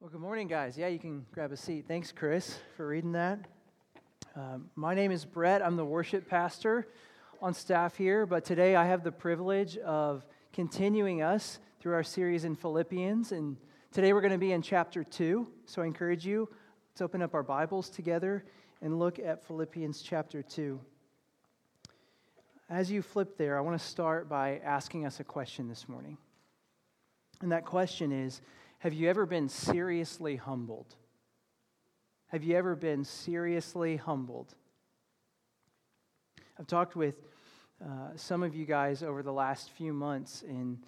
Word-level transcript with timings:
Well, 0.00 0.08
good 0.08 0.22
morning, 0.22 0.48
guys. 0.48 0.78
Yeah, 0.78 0.86
you 0.86 0.98
can 0.98 1.26
grab 1.30 1.52
a 1.52 1.58
seat. 1.58 1.84
Thanks, 1.86 2.10
Chris, 2.10 2.58
for 2.74 2.86
reading 2.86 3.12
that. 3.12 3.38
Um, 4.34 4.70
my 4.74 4.94
name 4.94 5.12
is 5.12 5.26
Brett. 5.26 5.60
I'm 5.60 5.76
the 5.76 5.84
worship 5.84 6.26
pastor 6.26 6.88
on 7.42 7.52
staff 7.52 7.96
here, 7.96 8.24
but 8.24 8.42
today 8.42 8.76
I 8.76 8.86
have 8.86 9.04
the 9.04 9.12
privilege 9.12 9.76
of 9.76 10.24
continuing 10.54 11.20
us 11.20 11.58
through 11.80 11.92
our 11.92 12.02
series 12.02 12.44
in 12.46 12.56
Philippians. 12.56 13.32
And 13.32 13.58
today 13.92 14.14
we're 14.14 14.22
going 14.22 14.32
to 14.32 14.38
be 14.38 14.52
in 14.52 14.62
chapter 14.62 15.04
2. 15.04 15.46
So 15.66 15.82
I 15.82 15.84
encourage 15.84 16.24
you 16.24 16.48
to 16.94 17.04
open 17.04 17.20
up 17.20 17.34
our 17.34 17.42
Bibles 17.42 17.90
together 17.90 18.42
and 18.80 18.98
look 18.98 19.18
at 19.18 19.46
Philippians 19.46 20.00
chapter 20.00 20.42
2. 20.42 20.80
As 22.70 22.90
you 22.90 23.02
flip 23.02 23.36
there, 23.36 23.58
I 23.58 23.60
want 23.60 23.78
to 23.78 23.86
start 23.86 24.30
by 24.30 24.62
asking 24.64 25.04
us 25.04 25.20
a 25.20 25.24
question 25.24 25.68
this 25.68 25.90
morning. 25.90 26.16
And 27.42 27.52
that 27.52 27.66
question 27.66 28.12
is 28.12 28.40
have 28.80 28.94
you 28.94 29.10
ever 29.10 29.26
been 29.26 29.48
seriously 29.50 30.36
humbled? 30.36 30.96
Have 32.28 32.42
you 32.42 32.56
ever 32.56 32.74
been 32.74 33.04
seriously 33.04 33.96
humbled? 33.96 34.54
I've 36.58 36.66
talked 36.66 36.96
with 36.96 37.14
uh, 37.84 38.16
some 38.16 38.42
of 38.42 38.54
you 38.54 38.64
guys 38.64 39.02
over 39.02 39.22
the 39.22 39.34
last 39.34 39.70
few 39.72 39.92
months, 39.92 40.42
and 40.48 40.78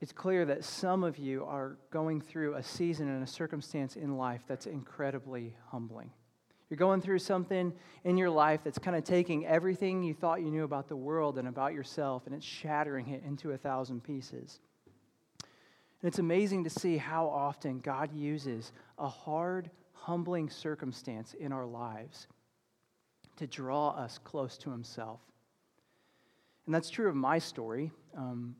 it's 0.00 0.12
clear 0.12 0.44
that 0.44 0.62
some 0.62 1.02
of 1.02 1.18
you 1.18 1.44
are 1.44 1.78
going 1.90 2.20
through 2.20 2.54
a 2.54 2.62
season 2.62 3.08
and 3.08 3.24
a 3.24 3.26
circumstance 3.26 3.96
in 3.96 4.16
life 4.16 4.42
that's 4.46 4.66
incredibly 4.66 5.56
humbling. 5.72 6.12
You're 6.70 6.78
going 6.78 7.00
through 7.00 7.18
something 7.18 7.72
in 8.04 8.16
your 8.16 8.30
life 8.30 8.60
that's 8.62 8.78
kind 8.78 8.96
of 8.96 9.02
taking 9.02 9.46
everything 9.46 10.04
you 10.04 10.14
thought 10.14 10.42
you 10.42 10.50
knew 10.52 10.64
about 10.64 10.86
the 10.86 10.96
world 10.96 11.38
and 11.38 11.48
about 11.48 11.72
yourself, 11.72 12.22
and 12.26 12.34
it's 12.36 12.46
shattering 12.46 13.08
it 13.08 13.24
into 13.24 13.50
a 13.50 13.58
thousand 13.58 14.04
pieces. 14.04 14.60
And 16.04 16.10
it's 16.10 16.18
amazing 16.18 16.64
to 16.64 16.70
see 16.70 16.98
how 16.98 17.28
often 17.28 17.78
God 17.78 18.14
uses 18.14 18.72
a 18.98 19.08
hard, 19.08 19.70
humbling 19.94 20.50
circumstance 20.50 21.32
in 21.32 21.50
our 21.50 21.64
lives 21.64 22.26
to 23.38 23.46
draw 23.46 23.88
us 23.88 24.18
close 24.22 24.58
to 24.58 24.70
Himself. 24.70 25.20
And 26.66 26.74
that's 26.74 26.90
true 26.90 27.08
of 27.08 27.16
my 27.16 27.38
story. 27.38 27.90
Um, 28.14 28.54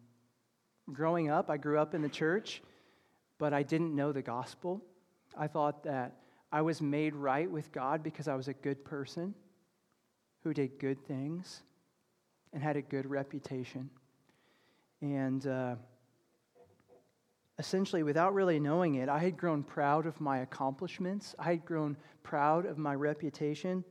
growing 0.90 1.28
up, 1.28 1.50
I 1.50 1.58
grew 1.58 1.78
up 1.78 1.94
in 1.94 2.00
the 2.00 2.08
church, 2.08 2.62
but 3.36 3.52
I 3.52 3.62
didn't 3.62 3.94
know 3.94 4.10
the 4.10 4.22
gospel. 4.22 4.80
I 5.36 5.46
thought 5.46 5.84
that 5.84 6.16
I 6.50 6.62
was 6.62 6.80
made 6.80 7.14
right 7.14 7.50
with 7.50 7.72
God 7.72 8.02
because 8.02 8.26
I 8.26 8.36
was 8.36 8.48
a 8.48 8.54
good 8.54 8.86
person 8.86 9.34
who 10.44 10.54
did 10.54 10.78
good 10.78 10.98
things 11.06 11.60
and 12.54 12.62
had 12.62 12.78
a 12.78 12.82
good 12.82 13.04
reputation. 13.04 13.90
And 15.02 15.46
uh, 15.46 15.74
essentially, 17.58 18.02
without 18.02 18.34
really 18.34 18.58
knowing 18.58 18.96
it, 18.96 19.08
I 19.08 19.18
had 19.18 19.36
grown 19.36 19.62
proud 19.62 20.06
of 20.06 20.20
my 20.20 20.38
accomplishments. 20.38 21.34
I 21.38 21.44
had 21.44 21.64
grown 21.64 21.96
proud 22.22 22.66
of 22.66 22.78
my 22.78 22.94
reputation. 22.94 23.84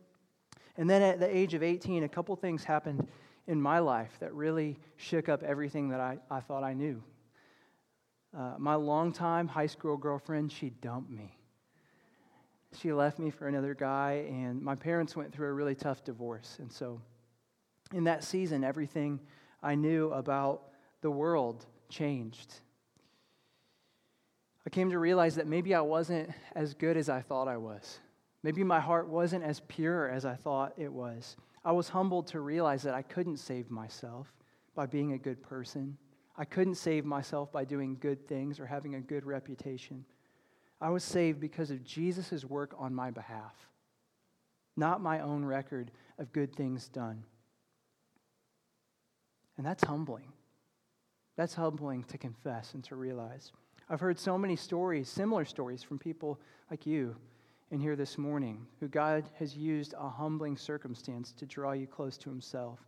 And 0.78 0.90
then 0.90 1.02
at 1.02 1.20
the 1.20 1.36
age 1.36 1.54
of 1.54 1.64
18, 1.64 2.04
a 2.04 2.10
couple 2.10 2.36
things 2.36 2.64
happened 2.64 3.08
in 3.48 3.62
my 3.62 3.80
life 3.80 4.18
that 4.20 4.34
really 4.34 4.78
shook 4.98 5.30
up 5.30 5.44
everything 5.44 5.90
that 5.90 6.00
I, 6.00 6.18
I 6.30 6.40
thought 6.40 6.64
I 6.64 6.74
knew. 6.74 7.04
Uh, 8.36 8.56
my 8.58 8.76
longtime 8.76 9.48
high 9.48 9.68
school 9.68 9.96
girlfriend, 9.96 10.52
she 10.52 10.70
dumped 10.70 11.12
me. 11.12 11.38
She 12.80 12.92
left 12.92 13.20
me 13.20 13.30
for 13.30 13.48
another 13.48 13.76
guy, 13.76 14.26
and 14.30 14.60
my 14.62 14.74
parents 14.74 15.16
went 15.16 15.32
through 15.32 15.50
a 15.50 15.54
really 15.54 15.76
tough 15.76 16.04
divorce. 16.04 16.58
And 16.60 16.72
so, 16.72 17.00
in 17.94 18.06
that 18.06 18.24
season, 18.24 18.64
everything 18.64 19.20
I 19.62 19.76
knew 19.76 20.12
about 20.12 20.64
the 21.02 21.12
world 21.12 21.66
changed. 21.90 22.62
I 24.66 24.70
came 24.70 24.90
to 24.92 25.00
realize 25.00 25.36
that 25.36 25.48
maybe 25.48 25.76
I 25.76 25.82
wasn't 25.82 26.30
as 26.56 26.74
good 26.74 26.96
as 26.96 27.10
I 27.10 27.22
thought 27.22 27.48
I 27.48 27.58
was. 27.58 28.00
Maybe 28.44 28.64
my 28.64 28.80
heart 28.80 29.08
wasn't 29.08 29.44
as 29.44 29.62
pure 29.62 30.10
as 30.10 30.26
I 30.26 30.36
thought 30.36 30.74
it 30.78 30.92
was. 30.92 31.36
I 31.66 31.72
was 31.72 31.90
humbled 31.90 32.28
to 32.28 32.40
realize 32.40 32.84
that 32.84 32.94
I 32.94 33.02
couldn't 33.02 33.38
save 33.38 33.72
myself 33.72 34.34
by 34.76 34.86
being 34.86 35.14
a 35.14 35.18
good 35.18 35.42
person. 35.42 35.98
I 36.38 36.46
couldn't 36.46 36.76
save 36.76 37.06
myself 37.06 37.52
by 37.52 37.64
doing 37.64 37.98
good 38.00 38.28
things 38.28 38.60
or 38.60 38.66
having 38.66 38.96
a 38.96 39.02
good 39.02 39.26
reputation. 39.26 40.06
I 40.82 40.90
was 40.90 41.04
saved 41.04 41.40
because 41.40 41.72
of 41.72 41.84
Jesus' 41.84 42.44
work 42.44 42.74
on 42.78 42.94
my 42.94 43.12
behalf, 43.12 43.56
not 44.76 45.00
my 45.00 45.20
own 45.22 45.46
record 45.46 45.92
of 46.18 46.34
good 46.34 46.56
things 46.56 46.90
done. 46.90 47.24
And 49.58 49.66
that's 49.66 49.84
humbling. 49.84 50.34
That's 51.38 51.54
humbling 51.54 52.04
to 52.06 52.18
confess 52.18 52.74
and 52.74 52.84
to 52.86 52.96
realize. 52.96 53.52
I've 53.94 54.00
heard 54.00 54.18
so 54.18 54.40
many 54.40 54.56
stories, 54.56 55.08
similar 55.08 55.46
stories 55.46 55.84
from 55.84 56.00
people 56.00 56.40
like 56.72 56.88
you 56.88 57.16
in 57.70 57.80
here 57.80 57.96
this 57.96 58.18
morning, 58.18 58.66
who 58.80 58.88
God 58.88 59.24
has 59.38 59.56
used 59.56 59.94
a 59.96 60.10
humbling 60.10 60.58
circumstance 60.58 61.32
to 61.34 61.46
draw 61.46 61.74
you 61.74 61.86
close 61.86 62.18
to 62.18 62.32
Himself. 62.32 62.80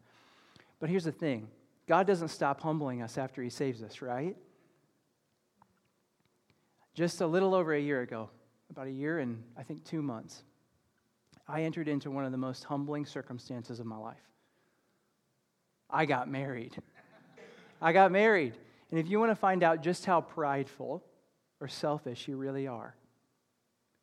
But 0.80 0.90
here's 0.90 1.04
the 1.04 1.12
thing 1.12 1.48
God 1.88 2.08
doesn't 2.08 2.30
stop 2.30 2.60
humbling 2.60 3.04
us 3.04 3.20
after 3.20 3.44
He 3.44 3.52
saves 3.52 3.84
us, 3.84 4.02
right? 4.02 4.36
Just 6.96 7.22
a 7.22 7.28
little 7.28 7.54
over 7.54 7.76
a 7.76 7.80
year 7.80 8.02
ago, 8.02 8.32
about 8.72 8.88
a 8.88 8.92
year 8.92 9.20
and 9.20 9.44
I 9.56 9.62
think 9.62 9.84
two 9.84 10.02
months, 10.02 10.42
I 11.48 11.62
entered 11.62 11.88
into 11.88 12.10
one 12.10 12.26
of 12.26 12.32
the 12.32 12.40
most 12.40 12.64
humbling 12.64 13.06
circumstances 13.06 13.80
of 13.80 13.86
my 13.86 13.98
life. 13.98 14.18
I 15.88 16.08
got 16.08 16.28
married. 16.28 16.76
I 17.80 17.94
got 17.94 18.12
married. 18.12 18.56
And 18.96 19.04
if 19.04 19.12
you 19.12 19.20
want 19.20 19.30
to 19.32 19.36
find 19.36 19.62
out 19.62 19.84
just 19.84 20.06
how 20.06 20.22
prideful 20.22 21.04
or 21.60 21.68
selfish 21.68 22.30
you 22.30 22.38
really 22.38 22.66
are, 22.66 22.96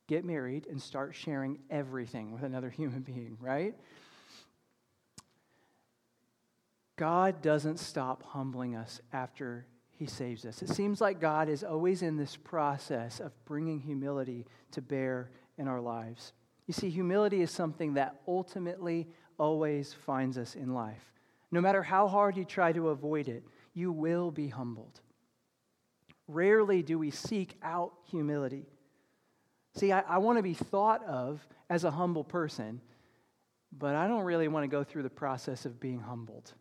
get 0.06 0.22
married 0.22 0.66
and 0.66 0.82
start 0.82 1.14
sharing 1.14 1.60
everything 1.70 2.30
with 2.30 2.42
another 2.42 2.68
human 2.78 3.00
being, 3.00 3.38
right? 3.40 3.74
God 6.96 7.40
doesn't 7.40 7.78
stop 7.78 8.22
humbling 8.22 8.76
us 8.76 9.00
after 9.14 9.64
he 9.92 10.04
saves 10.04 10.44
us. 10.44 10.60
It 10.60 10.68
seems 10.68 11.00
like 11.00 11.22
God 11.22 11.48
is 11.48 11.64
always 11.64 12.02
in 12.02 12.18
this 12.18 12.36
process 12.36 13.18
of 13.18 13.32
bringing 13.46 13.80
humility 13.80 14.44
to 14.72 14.82
bear 14.82 15.30
in 15.56 15.68
our 15.68 15.80
lives. 15.80 16.34
You 16.66 16.74
see, 16.74 16.90
humility 16.90 17.40
is 17.40 17.50
something 17.50 17.94
that 17.94 18.20
ultimately 18.28 19.08
always 19.38 19.94
finds 19.94 20.36
us 20.36 20.54
in 20.54 20.74
life. 20.74 21.14
No 21.50 21.62
matter 21.62 21.82
how 21.82 22.08
hard 22.08 22.36
you 22.36 22.44
try 22.44 22.72
to 22.72 22.90
avoid 22.90 23.28
it, 23.28 23.42
you 23.74 23.92
will 23.92 24.30
be 24.30 24.48
humbled. 24.48 25.00
Rarely 26.28 26.82
do 26.82 26.98
we 26.98 27.10
seek 27.10 27.56
out 27.62 27.92
humility. 28.10 28.66
See, 29.74 29.92
I, 29.92 30.00
I 30.00 30.18
want 30.18 30.38
to 30.38 30.42
be 30.42 30.54
thought 30.54 31.04
of 31.04 31.46
as 31.70 31.84
a 31.84 31.90
humble 31.90 32.24
person, 32.24 32.80
but 33.76 33.94
I 33.94 34.06
don't 34.06 34.24
really 34.24 34.48
want 34.48 34.64
to 34.64 34.68
go 34.68 34.84
through 34.84 35.02
the 35.02 35.10
process 35.10 35.64
of 35.64 35.80
being 35.80 36.00
humbled. 36.00 36.52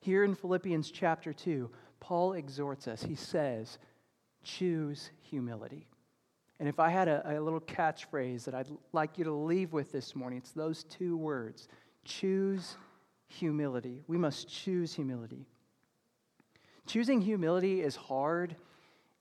Here 0.00 0.24
in 0.24 0.34
Philippians 0.34 0.90
chapter 0.90 1.32
2, 1.32 1.70
Paul 2.00 2.34
exhorts 2.34 2.86
us. 2.86 3.02
He 3.02 3.14
says, 3.14 3.78
choose 4.44 5.10
humility. 5.22 5.86
And 6.60 6.68
if 6.68 6.80
I 6.80 6.90
had 6.90 7.08
a, 7.08 7.38
a, 7.38 7.40
little 7.40 7.60
catchphrase 7.60 8.44
that 8.44 8.54
I'd 8.54 8.68
like 8.92 9.16
you 9.16 9.24
to 9.24 9.32
leave 9.32 9.72
with 9.72 9.92
this 9.92 10.16
morning, 10.16 10.38
it's 10.38 10.50
those 10.50 10.84
two 10.84 11.16
words 11.16 11.68
choose 12.04 12.76
humility. 13.28 14.02
We 14.06 14.18
must 14.18 14.48
choose 14.48 14.94
humility. 14.94 15.46
Choosing 16.86 17.20
humility 17.20 17.82
is 17.82 17.94
hard 17.94 18.56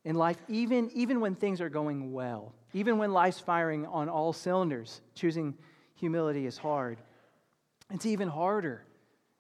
in 0.06 0.16
life, 0.16 0.38
even, 0.48 0.90
even 0.94 1.20
when 1.20 1.36
things 1.36 1.60
are 1.60 1.70
going 1.70 2.14
well. 2.14 2.54
Even 2.74 2.98
when 2.98 3.12
life's 3.12 3.40
firing 3.40 3.86
on 3.86 4.08
all 4.08 4.32
cylinders, 4.32 5.02
choosing 5.14 5.54
humility 5.96 6.46
is 6.46 6.58
hard. 6.58 6.98
It's 7.92 8.06
even 8.06 8.30
harder 8.30 8.84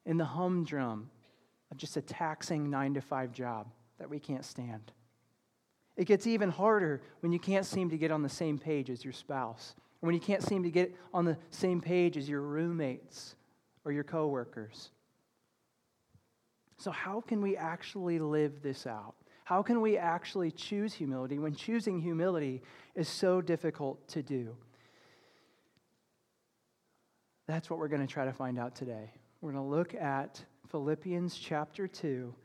in 0.05 0.17
the 0.17 0.25
humdrum 0.25 1.09
of 1.71 1.77
just 1.77 1.97
a 1.97 2.01
taxing 2.01 2.69
nine 2.69 2.93
to 2.95 3.01
five 3.01 3.31
job 3.31 3.67
that 3.97 4.09
we 4.09 4.19
can't 4.19 4.45
stand. 4.45 4.91
It 5.95 6.05
gets 6.05 6.27
even 6.27 6.49
harder 6.49 7.01
when 7.21 7.31
you 7.31 7.39
can't 7.39 7.65
seem 7.65 7.89
to 7.89 7.97
get 7.97 8.11
on 8.11 8.21
the 8.21 8.29
same 8.29 8.59
page 8.59 8.89
as 8.89 9.03
your 9.03 9.13
spouse, 9.13 9.73
when 10.01 10.13
you 10.13 10.21
can't 10.21 10.43
seem 10.43 10.63
to 10.63 10.69
get 10.69 10.93
on 11.13 11.25
the 11.25 11.37
same 11.49 11.81
page 11.81 12.17
as 12.17 12.29
your 12.29 12.41
roommates 12.41 13.35
or 13.87 13.93
your 13.93 14.03
coworkers. 14.03 14.89
So, 16.77 16.91
how 16.91 17.21
can 17.21 17.41
we 17.41 17.55
actually 17.55 18.19
live 18.19 18.61
this 18.61 18.85
out? 18.85 19.15
How 19.45 19.63
can 19.63 19.79
we 19.79 19.97
actually 19.97 20.51
choose 20.51 20.93
humility 20.93 21.39
when 21.39 21.55
choosing 21.55 22.01
humility 22.01 22.61
is 22.95 23.07
so 23.07 23.39
difficult 23.39 24.05
to 24.09 24.21
do? 24.21 24.57
That's 27.47 27.69
what 27.69 27.79
we're 27.79 27.87
going 27.87 28.05
to 28.05 28.13
try 28.13 28.25
to 28.25 28.33
find 28.33 28.59
out 28.59 28.75
today. 28.75 29.09
We're 29.39 29.53
going 29.53 29.63
to 29.63 29.69
look 29.69 29.95
at 29.95 30.43
Philippians 30.69 31.37
chapter 31.37 31.87
2 31.87 32.35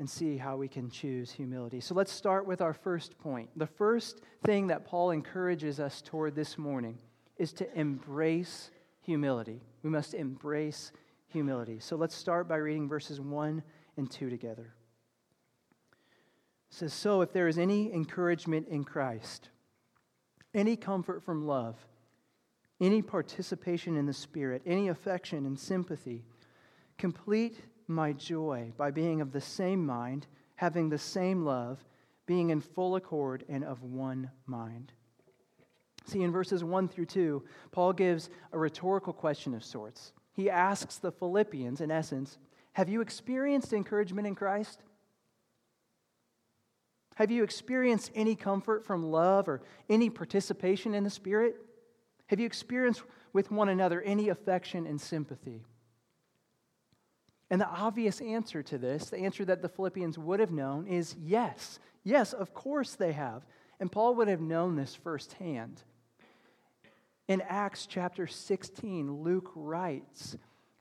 and 0.00 0.10
see 0.10 0.36
how 0.36 0.56
we 0.56 0.66
can 0.66 0.90
choose 0.90 1.30
humility. 1.30 1.78
So 1.78 1.94
let's 1.94 2.10
start 2.10 2.48
with 2.48 2.60
our 2.60 2.74
first 2.74 3.16
point. 3.16 3.48
The 3.54 3.66
first 3.68 4.22
thing 4.44 4.66
that 4.66 4.84
Paul 4.84 5.12
encourages 5.12 5.78
us 5.78 6.02
toward 6.02 6.34
this 6.34 6.58
morning 6.58 6.98
is 7.36 7.52
to 7.52 7.78
embrace 7.78 8.72
humility. 9.08 9.62
We 9.82 9.88
must 9.88 10.12
embrace 10.12 10.92
humility. 11.28 11.78
So 11.80 11.96
let's 11.96 12.14
start 12.14 12.46
by 12.46 12.56
reading 12.56 12.90
verses 12.90 13.22
1 13.22 13.62
and 13.96 14.10
2 14.10 14.28
together. 14.28 14.74
says, 16.68 16.92
So 16.92 17.22
if 17.22 17.32
there 17.32 17.48
is 17.48 17.56
any 17.56 17.90
encouragement 17.90 18.68
in 18.68 18.84
Christ, 18.84 19.48
any 20.52 20.76
comfort 20.76 21.22
from 21.22 21.46
love, 21.46 21.76
any 22.82 23.00
participation 23.00 23.96
in 23.96 24.04
the 24.04 24.12
Spirit, 24.12 24.60
any 24.66 24.88
affection 24.88 25.46
and 25.46 25.58
sympathy, 25.58 26.26
complete 26.98 27.62
my 27.86 28.12
joy 28.12 28.72
by 28.76 28.90
being 28.90 29.22
of 29.22 29.32
the 29.32 29.40
same 29.40 29.86
mind, 29.86 30.26
having 30.56 30.90
the 30.90 30.98
same 30.98 31.46
love, 31.46 31.82
being 32.26 32.50
in 32.50 32.60
full 32.60 32.94
accord 32.94 33.42
and 33.48 33.64
of 33.64 33.82
one 33.82 34.30
mind. 34.44 34.92
See, 36.08 36.22
in 36.22 36.32
verses 36.32 36.64
1 36.64 36.88
through 36.88 37.04
2, 37.04 37.44
Paul 37.70 37.92
gives 37.92 38.30
a 38.52 38.58
rhetorical 38.58 39.12
question 39.12 39.54
of 39.54 39.62
sorts. 39.62 40.14
He 40.32 40.48
asks 40.48 40.96
the 40.96 41.12
Philippians, 41.12 41.82
in 41.82 41.90
essence, 41.90 42.38
Have 42.72 42.88
you 42.88 43.02
experienced 43.02 43.74
encouragement 43.74 44.26
in 44.26 44.34
Christ? 44.34 44.80
Have 47.16 47.30
you 47.30 47.42
experienced 47.42 48.10
any 48.14 48.36
comfort 48.36 48.86
from 48.86 49.10
love 49.10 49.48
or 49.48 49.60
any 49.90 50.08
participation 50.08 50.94
in 50.94 51.04
the 51.04 51.10
Spirit? 51.10 51.56
Have 52.28 52.40
you 52.40 52.46
experienced 52.46 53.02
with 53.34 53.50
one 53.50 53.68
another 53.68 54.00
any 54.00 54.30
affection 54.30 54.86
and 54.86 54.98
sympathy? 54.98 55.64
And 57.50 57.60
the 57.60 57.68
obvious 57.68 58.22
answer 58.22 58.62
to 58.62 58.78
this, 58.78 59.10
the 59.10 59.18
answer 59.18 59.44
that 59.44 59.60
the 59.60 59.68
Philippians 59.68 60.16
would 60.16 60.40
have 60.40 60.52
known, 60.52 60.86
is 60.86 61.16
yes. 61.20 61.80
Yes, 62.02 62.32
of 62.32 62.54
course 62.54 62.94
they 62.94 63.12
have. 63.12 63.44
And 63.78 63.92
Paul 63.92 64.14
would 64.14 64.28
have 64.28 64.40
known 64.40 64.76
this 64.76 64.94
firsthand. 64.94 65.82
In 67.28 67.42
Acts 67.42 67.86
chapter 67.86 68.26
16, 68.26 69.22
Luke 69.22 69.50
writes 69.54 70.36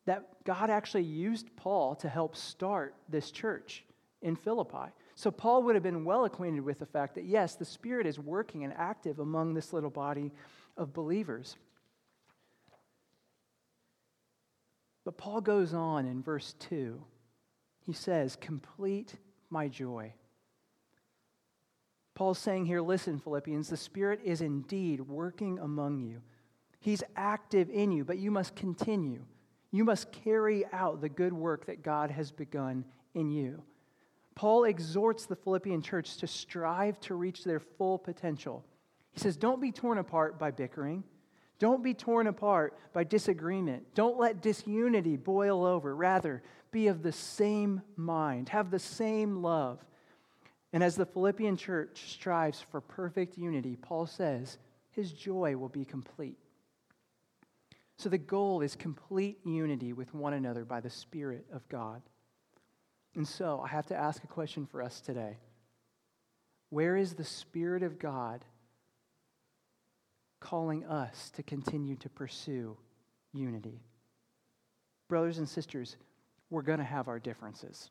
that 0.06 0.44
God 0.46 0.70
actually 0.70 1.04
used 1.04 1.54
Paul 1.58 1.96
to 1.96 2.08
help 2.08 2.38
start 2.38 2.96
this 3.10 3.32
church 3.32 3.84
in 4.22 4.38
Philippi. 4.38 4.94
So 5.16 5.30
Paul 5.30 5.64
would 5.64 5.76
have 5.76 5.84
been 5.84 6.06
well 6.06 6.24
acquainted 6.24 6.62
with 6.62 6.80
the 6.80 6.86
fact 6.86 7.16
that, 7.16 7.26
yes, 7.26 7.56
the 7.56 7.66
Spirit 7.66 8.08
is 8.08 8.18
working 8.18 8.64
and 8.64 8.74
active 8.78 9.20
among 9.20 9.54
this 9.54 9.74
little 9.74 9.90
body 9.90 10.32
of 10.78 10.94
believers. 10.94 11.58
But 15.04 15.18
Paul 15.18 15.42
goes 15.42 15.74
on 15.74 16.06
in 16.06 16.24
verse 16.24 16.56
2. 16.60 17.02
He 17.86 17.94
says, 17.94 18.38
Complete 18.40 19.16
my 19.50 19.68
joy. 19.68 20.14
Paul's 22.16 22.40
saying 22.40 22.66
here, 22.66 22.82
listen, 22.82 23.20
Philippians, 23.20 23.70
the 23.70 23.78
Spirit 23.78 24.22
is 24.24 24.42
indeed 24.42 25.02
working 25.02 25.60
among 25.60 26.00
you. 26.00 26.22
He's 26.80 27.04
active 27.16 27.70
in 27.70 27.92
you, 27.92 28.06
but 28.06 28.18
you 28.18 28.32
must 28.32 28.56
continue. 28.56 29.24
You 29.72 29.84
must 29.84 30.12
carry 30.12 30.66
out 30.72 31.02
the 31.02 31.10
good 31.10 31.34
work 31.34 31.66
that 31.66 31.84
God 31.84 32.12
has 32.12 32.32
begun 32.32 32.86
in 33.14 33.30
you. 33.30 33.64
Paul 34.36 34.66
exhorts 34.66 35.26
the 35.26 35.36
Philippian 35.36 35.82
church 35.82 36.18
to 36.18 36.28
strive 36.28 37.00
to 37.02 37.16
reach 37.16 37.44
their 37.44 37.60
full 37.60 37.98
potential. 37.98 38.64
He 39.12 39.20
says, 39.20 39.36
Don't 39.36 39.60
be 39.60 39.72
torn 39.72 39.98
apart 39.98 40.38
by 40.38 40.52
bickering. 40.52 41.04
Don't 41.60 41.84
be 41.84 41.96
torn 41.96 42.28
apart 42.28 42.78
by 42.94 43.04
disagreement. 43.04 43.84
Don't 43.96 44.20
let 44.20 44.42
disunity 44.42 45.18
boil 45.18 45.66
over. 45.66 45.96
Rather, 45.96 46.44
be 46.72 46.88
of 46.88 47.02
the 47.02 47.12
same 47.12 47.82
mind, 47.96 48.50
have 48.50 48.70
the 48.70 48.78
same 48.78 49.42
love. 49.42 49.84
And 50.72 50.84
as 50.84 50.96
the 50.96 51.06
Philippian 51.06 51.58
church 51.58 52.12
strives 52.12 52.62
for 52.70 52.80
perfect 52.80 53.38
unity, 53.38 53.76
Paul 53.76 54.06
says 54.06 54.60
his 54.92 55.12
joy 55.12 55.56
will 55.58 55.70
be 55.70 55.86
complete. 55.86 56.38
So 57.98 58.10
the 58.10 58.18
goal 58.18 58.62
is 58.62 58.76
complete 58.76 59.40
unity 59.44 59.92
with 59.92 60.14
one 60.14 60.34
another 60.34 60.64
by 60.64 60.82
the 60.82 60.90
Spirit 60.90 61.46
of 61.52 61.68
God. 61.68 62.02
And 63.16 63.28
so 63.28 63.62
I 63.64 63.70
have 63.70 63.88
to 63.88 63.96
ask 63.96 64.24
a 64.24 64.28
question 64.28 64.68
for 64.68 64.84
us 64.84 65.02
today 65.02 65.38
Where 66.70 66.96
is 66.96 67.16
the 67.16 67.24
Spirit 67.24 67.82
of 67.82 67.98
God 67.98 68.46
calling 70.40 70.86
us 70.86 71.32
to 71.32 71.44
continue 71.44 71.96
to 71.98 72.10
pursue 72.10 72.78
unity? 73.34 73.82
Brothers 75.08 75.40
and 75.40 75.50
sisters, 75.50 75.98
we're 76.52 76.62
going 76.62 76.80
to 76.80 76.86
have 76.86 77.08
our 77.08 77.18
differences. 77.18 77.90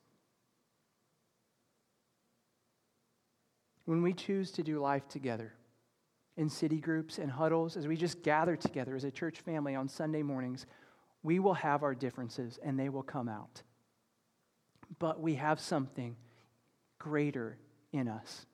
When 3.86 4.02
we 4.02 4.12
choose 4.12 4.52
to 4.52 4.62
do 4.62 4.78
life 4.78 5.08
together 5.08 5.52
in 6.36 6.48
city 6.48 6.78
groups 6.78 7.18
and 7.18 7.30
huddles, 7.30 7.76
as 7.76 7.86
we 7.86 7.96
just 7.96 8.22
gather 8.22 8.56
together 8.56 8.94
as 8.94 9.04
a 9.04 9.10
church 9.10 9.40
family 9.40 9.74
on 9.74 9.88
Sunday 9.88 10.22
mornings, 10.22 10.66
we 11.22 11.38
will 11.38 11.54
have 11.54 11.82
our 11.82 11.94
differences 11.94 12.58
and 12.62 12.78
they 12.78 12.88
will 12.88 13.02
come 13.02 13.28
out 13.28 13.62
but 14.98 15.20
we 15.20 15.34
have 15.34 15.60
something 15.60 16.16
greater 16.98 17.58
in 17.92 18.08
us. 18.08 18.46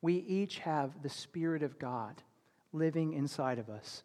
We 0.00 0.14
each 0.14 0.58
have 0.58 1.02
the 1.02 1.08
Spirit 1.08 1.62
of 1.62 1.78
God 1.78 2.22
living 2.72 3.14
inside 3.14 3.58
of 3.58 3.68
us. 3.68 4.02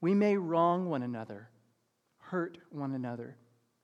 We 0.00 0.14
may 0.14 0.36
wrong 0.36 0.88
one 0.88 1.02
another, 1.02 1.48
hurt 2.18 2.58
one 2.70 2.92
another, 2.92 3.36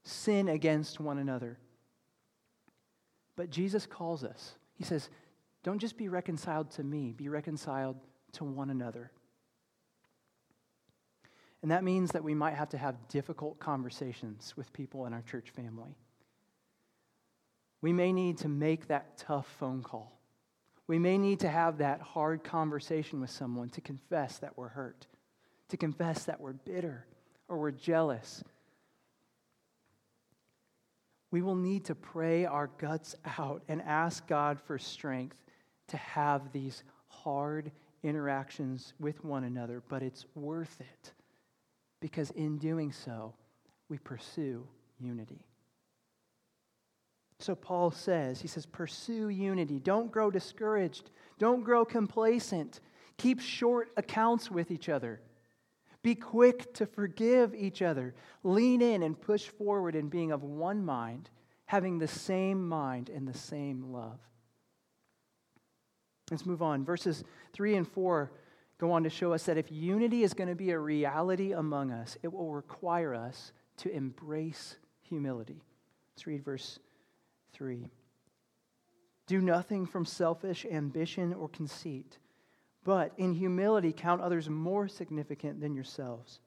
sin 0.03 0.49
against 0.49 1.01
one 1.01 1.19
another. 1.19 1.59
But 3.37 3.51
Jesus 3.51 3.87
calls 3.87 4.25
us. 4.25 4.57
He 4.75 4.85
says, 4.85 5.09
Don't 5.63 5.79
just 5.79 5.97
be 5.97 6.09
reconciled 6.09 6.71
to 6.73 6.85
me, 6.85 7.13
be 7.13 7.29
reconciled 7.29 7.97
to 8.33 8.45
one 8.45 8.71
another. 8.71 9.11
And 11.63 11.71
that 11.71 11.85
means 11.85 12.11
that 12.13 12.25
we 12.25 12.35
might 12.35 12.55
have 12.55 12.71
to 12.71 12.79
have 12.79 13.09
difficult 13.09 13.61
conversations 13.61 14.55
with 14.57 14.73
people 14.73 15.07
in 15.07 15.13
our 15.13 15.23
church 15.23 15.51
family. 15.51 15.97
We 17.81 17.93
may 17.93 18.13
need 18.13 18.39
to 18.39 18.49
make 18.49 18.89
that 18.89 19.17
tough 19.17 19.47
phone 19.59 19.83
call. 19.83 20.19
We 20.87 20.99
may 20.99 21.19
need 21.19 21.41
to 21.41 21.49
have 21.49 21.79
that 21.79 22.01
hard 22.01 22.43
conversation 22.43 23.21
with 23.21 23.31
someone 23.31 23.71
to 23.71 23.81
confess 23.81 24.39
that 24.39 24.57
we're 24.57 24.69
hurt, 24.69 25.07
to 25.69 25.77
confess 25.77 26.25
that 26.25 26.41
we're 26.41 26.53
bitter 26.53 27.07
or 27.49 27.59
we're 27.59 27.71
jealous. 27.71 28.43
We 31.31 31.43
will 31.43 31.57
need 31.57 31.87
to 31.87 31.95
pray 31.95 32.45
our 32.45 32.71
guts 32.79 33.15
out 33.39 33.63
and 33.69 33.81
ask 33.83 34.27
God 34.27 34.61
for 34.61 34.79
strength 34.79 35.37
to 35.89 35.97
have 35.97 36.53
these 36.53 36.83
hard 37.09 37.71
interactions 38.03 38.95
with 38.99 39.25
one 39.25 39.45
another, 39.45 39.83
but 39.89 40.03
it's 40.03 40.27
worth 40.35 40.81
it 40.81 41.13
because 42.01 42.31
in 42.33 42.59
doing 42.59 42.93
so, 42.93 43.35
we 43.89 43.99
pursue 43.99 44.67
unity. 44.99 45.47
So 47.39 47.55
Paul 47.55 47.91
says, 47.91 48.41
he 48.41 48.49
says, 48.49 48.67
pursue 48.67 49.29
unity. 49.29 49.79
Don't 49.81 50.13
grow 50.13 50.31
discouraged. 50.31 51.11
Don't 51.39 51.63
grow 51.63 51.85
complacent. 51.85 52.81
Keep 53.19 53.41
short 53.41 53.91
accounts 53.97 54.51
with 54.51 54.71
each 54.71 54.89
other. 54.89 55.21
Be 56.03 56.15
quick 56.15 56.75
to 56.75 56.87
forgive 56.87 57.55
each 57.55 57.83
other. 57.83 58.15
Lean 58.43 58.83
in 58.83 59.03
and 59.03 59.21
push 59.21 59.49
forward 59.49 59.95
in 59.95 60.09
being 60.09 60.33
of 60.33 60.43
one 60.43 60.85
mind, 60.85 61.31
having 61.67 61.99
the 61.99 62.09
same 62.09 62.69
mind 62.69 63.09
and 63.09 63.27
the 63.27 63.39
same 63.39 63.93
love. 63.93 64.19
Let's 66.33 66.47
move 66.47 66.63
on. 66.63 66.83
Verses 66.83 67.25
3 67.53 67.77
and 67.77 67.87
4 67.87 68.33
go 68.79 68.91
on 68.91 69.05
to 69.05 69.11
show 69.11 69.35
us 69.35 69.45
that 69.45 69.59
if 69.59 69.71
unity 69.71 70.23
is 70.23 70.33
going 70.33 70.49
to 70.49 70.55
be 70.55 70.71
a 70.71 70.79
reality 70.79 71.53
among 71.53 71.93
us, 71.93 72.17
it 72.23 72.33
will 72.33 72.51
require 72.51 73.15
us 73.15 73.53
to 73.77 73.95
embrace 73.95 74.77
humility. 75.03 75.63
Let's 76.15 76.27
read 76.27 76.43
verse 76.43 76.79
3. 77.53 77.87
Do 79.27 79.43
nothing 79.43 79.85
from 79.85 80.07
selfish 80.07 80.65
ambition 80.65 81.35
or 81.35 81.49
conceit, 81.51 82.19
but 82.83 83.13
in 83.19 83.35
humility 83.35 83.93
count 83.93 84.23
others 84.23 84.49
more 84.49 84.89
significant 84.89 85.61
than 85.61 85.75
yourselves. 85.75 86.41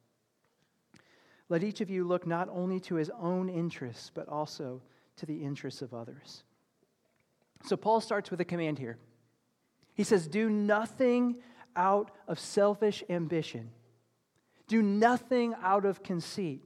Let 1.48 1.64
each 1.64 1.80
of 1.80 1.92
you 1.92 2.06
look 2.06 2.26
not 2.26 2.50
only 2.50 2.80
to 2.82 2.96
his 2.96 3.12
own 3.22 3.50
interests, 3.50 4.12
but 4.12 4.28
also 4.28 4.82
to 5.18 5.28
the 5.28 5.44
interests 5.44 5.84
of 5.84 5.94
others. 5.94 6.44
So 7.64 7.78
Paul 7.78 8.02
starts 8.02 8.32
with 8.32 8.42
a 8.42 8.46
command 8.46 8.80
here. 8.80 8.98
He 9.96 10.04
says, 10.04 10.28
Do 10.28 10.50
nothing 10.50 11.38
out 11.76 12.12
of 12.28 12.40
selfish 12.40 13.04
ambition, 13.10 13.72
do 14.68 14.82
nothing 14.82 15.56
out 15.62 15.86
of 15.86 16.04
conceit. 16.04 16.62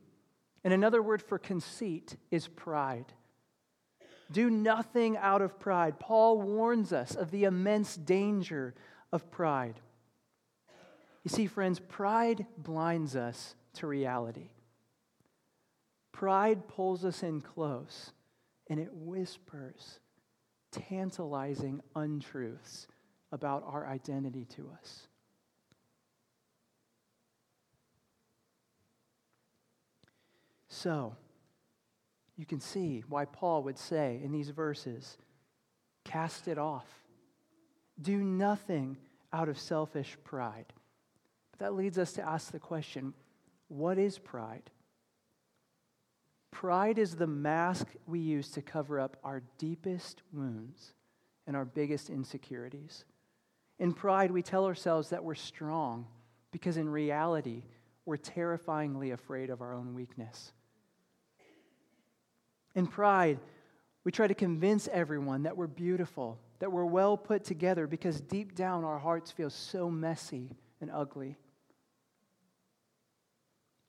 And 0.61 0.73
another 0.73 1.01
word 1.01 1.21
for 1.21 1.39
conceit 1.39 2.17
is 2.31 2.49
pride. 2.49 3.05
Do 4.29 4.49
nothing 4.49 5.15
out 5.15 5.41
of 5.41 5.57
pride. 5.57 6.01
Paul 6.01 6.41
warns 6.41 6.91
us 6.91 7.15
of 7.15 7.31
the 7.31 7.45
immense 7.45 7.95
danger 7.95 8.75
of 9.13 9.31
pride. 9.31 9.79
You 11.23 11.29
see, 11.29 11.47
friends, 11.47 11.79
pride 11.79 12.45
blinds 12.57 13.15
us 13.15 13.55
to 13.75 13.87
reality. 13.87 14.49
Pride 16.11 16.67
pulls 16.67 17.05
us 17.05 17.23
in 17.23 17.39
close 17.39 18.11
and 18.67 18.81
it 18.81 18.89
whispers 18.91 19.99
tantalizing 20.71 21.81
untruths 21.95 22.87
about 23.31 23.63
our 23.65 23.87
identity 23.87 24.45
to 24.55 24.69
us. 24.79 25.07
So, 30.67 31.15
you 32.37 32.45
can 32.45 32.61
see 32.61 33.03
why 33.09 33.25
Paul 33.25 33.63
would 33.63 33.77
say 33.77 34.21
in 34.23 34.31
these 34.31 34.49
verses, 34.49 35.17
cast 36.05 36.47
it 36.47 36.57
off. 36.57 36.87
Do 38.01 38.17
nothing 38.17 38.97
out 39.33 39.49
of 39.49 39.59
selfish 39.59 40.17
pride. 40.23 40.71
But 41.51 41.59
that 41.59 41.73
leads 41.73 41.97
us 41.97 42.13
to 42.13 42.27
ask 42.27 42.51
the 42.51 42.59
question 42.59 43.13
what 43.67 43.97
is 43.97 44.17
pride? 44.17 44.71
Pride 46.51 46.97
is 46.97 47.15
the 47.15 47.27
mask 47.27 47.87
we 48.07 48.19
use 48.19 48.49
to 48.51 48.61
cover 48.61 48.99
up 48.99 49.17
our 49.23 49.43
deepest 49.57 50.21
wounds 50.31 50.93
and 51.45 51.55
our 51.55 51.65
biggest 51.65 52.09
insecurities. 52.09 53.05
In 53.79 53.93
pride, 53.93 54.31
we 54.31 54.41
tell 54.41 54.65
ourselves 54.65 55.09
that 55.09 55.23
we're 55.23 55.35
strong 55.35 56.05
because 56.51 56.77
in 56.77 56.89
reality, 56.89 57.63
we're 58.05 58.17
terrifyingly 58.17 59.11
afraid 59.11 59.49
of 59.49 59.61
our 59.61 59.73
own 59.73 59.93
weakness. 59.93 60.51
In 62.75 62.87
pride, 62.87 63.39
we 64.03 64.11
try 64.11 64.27
to 64.27 64.33
convince 64.33 64.87
everyone 64.89 65.43
that 65.43 65.55
we're 65.55 65.67
beautiful, 65.67 66.39
that 66.59 66.71
we're 66.71 66.85
well 66.85 67.17
put 67.17 67.43
together 67.43 67.87
because 67.87 68.19
deep 68.19 68.55
down 68.55 68.83
our 68.83 68.99
hearts 68.99 69.31
feel 69.31 69.49
so 69.49 69.89
messy 69.89 70.49
and 70.81 70.91
ugly. 70.91 71.37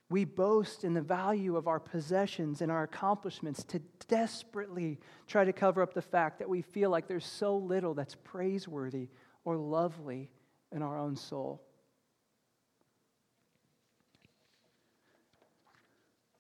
We 0.08 0.24
boast 0.24 0.82
in 0.82 0.92
the 0.92 1.00
value 1.00 1.56
of 1.56 1.68
our 1.68 1.78
possessions 1.78 2.62
and 2.62 2.70
our 2.70 2.82
accomplishments 2.82 3.62
to 3.64 3.80
desperately 4.08 4.98
try 5.28 5.44
to 5.44 5.52
cover 5.52 5.82
up 5.82 5.94
the 5.94 6.02
fact 6.02 6.40
that 6.40 6.48
we 6.48 6.62
feel 6.62 6.90
like 6.90 7.06
there's 7.06 7.24
so 7.24 7.56
little 7.56 7.94
that's 7.94 8.16
praiseworthy 8.16 9.08
or 9.44 9.56
lovely 9.56 10.30
in 10.72 10.82
our 10.82 10.98
own 10.98 11.16
soul. 11.16 11.62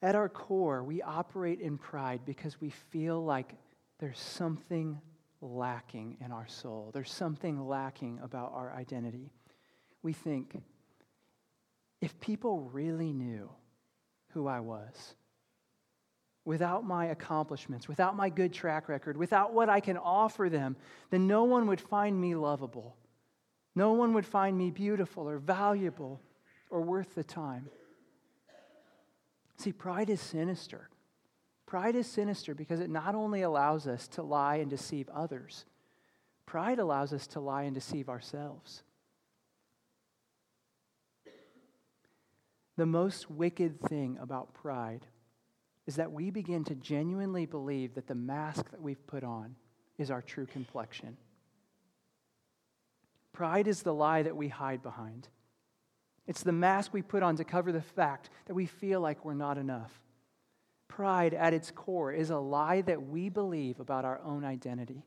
At 0.02 0.14
our 0.14 0.28
core, 0.28 0.82
we 0.82 1.02
operate 1.02 1.60
in 1.60 1.76
pride 1.76 2.22
because 2.24 2.60
we 2.60 2.70
feel 2.70 3.22
like 3.22 3.54
there's 3.98 4.18
something 4.18 4.98
lacking 5.42 6.16
in 6.24 6.32
our 6.32 6.48
soul. 6.48 6.90
There's 6.94 7.12
something 7.12 7.66
lacking 7.66 8.18
about 8.22 8.52
our 8.54 8.72
identity. 8.72 9.30
We 10.02 10.14
think, 10.14 10.62
if 12.00 12.18
people 12.20 12.60
really 12.72 13.12
knew 13.12 13.50
who 14.28 14.46
I 14.46 14.60
was, 14.60 15.14
without 16.44 16.84
my 16.84 17.06
accomplishments, 17.06 17.88
without 17.88 18.16
my 18.16 18.28
good 18.28 18.52
track 18.52 18.88
record, 18.88 19.16
without 19.16 19.52
what 19.52 19.68
I 19.68 19.80
can 19.80 19.96
offer 19.96 20.48
them, 20.48 20.76
then 21.10 21.26
no 21.26 21.44
one 21.44 21.66
would 21.66 21.80
find 21.80 22.18
me 22.18 22.34
lovable. 22.34 22.96
No 23.74 23.92
one 23.92 24.14
would 24.14 24.26
find 24.26 24.56
me 24.56 24.70
beautiful 24.70 25.28
or 25.28 25.38
valuable 25.38 26.20
or 26.70 26.80
worth 26.80 27.14
the 27.14 27.24
time. 27.24 27.68
See, 29.58 29.72
pride 29.72 30.08
is 30.08 30.20
sinister. 30.20 30.88
Pride 31.66 31.94
is 31.94 32.06
sinister 32.06 32.54
because 32.54 32.80
it 32.80 32.90
not 32.90 33.14
only 33.14 33.42
allows 33.42 33.86
us 33.86 34.08
to 34.08 34.22
lie 34.22 34.56
and 34.56 34.70
deceive 34.70 35.08
others, 35.10 35.66
pride 36.46 36.78
allows 36.78 37.12
us 37.12 37.26
to 37.28 37.40
lie 37.40 37.62
and 37.62 37.74
deceive 37.74 38.08
ourselves. 38.08 38.82
The 42.76 42.86
most 42.86 43.30
wicked 43.30 43.80
thing 43.80 44.18
about 44.20 44.54
pride 44.54 45.06
is 45.86 45.96
that 45.96 46.12
we 46.12 46.30
begin 46.30 46.64
to 46.64 46.74
genuinely 46.74 47.46
believe 47.46 47.94
that 47.94 48.06
the 48.06 48.14
mask 48.14 48.70
that 48.70 48.80
we've 48.80 49.06
put 49.06 49.24
on 49.24 49.56
is 49.98 50.10
our 50.10 50.22
true 50.22 50.46
complexion. 50.46 51.16
Pride 53.32 53.68
is 53.68 53.82
the 53.82 53.94
lie 53.94 54.22
that 54.22 54.36
we 54.36 54.48
hide 54.48 54.82
behind. 54.82 55.28
It's 56.26 56.42
the 56.42 56.52
mask 56.52 56.92
we 56.92 57.02
put 57.02 57.22
on 57.22 57.36
to 57.36 57.44
cover 57.44 57.72
the 57.72 57.80
fact 57.80 58.30
that 58.46 58.54
we 58.54 58.66
feel 58.66 59.00
like 59.00 59.24
we're 59.24 59.34
not 59.34 59.58
enough. 59.58 59.92
Pride, 60.88 61.34
at 61.34 61.54
its 61.54 61.70
core, 61.70 62.12
is 62.12 62.30
a 62.30 62.38
lie 62.38 62.82
that 62.82 63.08
we 63.08 63.28
believe 63.28 63.80
about 63.80 64.04
our 64.04 64.20
own 64.24 64.44
identity. 64.44 65.04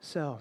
So, 0.00 0.40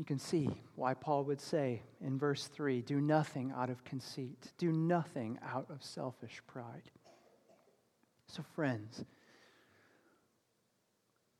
you 0.00 0.06
can 0.06 0.18
see 0.18 0.48
why 0.76 0.94
Paul 0.94 1.24
would 1.24 1.42
say 1.42 1.82
in 2.00 2.18
verse 2.18 2.46
3 2.46 2.80
do 2.80 3.02
nothing 3.02 3.52
out 3.54 3.68
of 3.68 3.84
conceit, 3.84 4.50
do 4.56 4.72
nothing 4.72 5.38
out 5.46 5.66
of 5.68 5.84
selfish 5.84 6.40
pride. 6.46 6.90
So, 8.26 8.42
friends, 8.54 9.04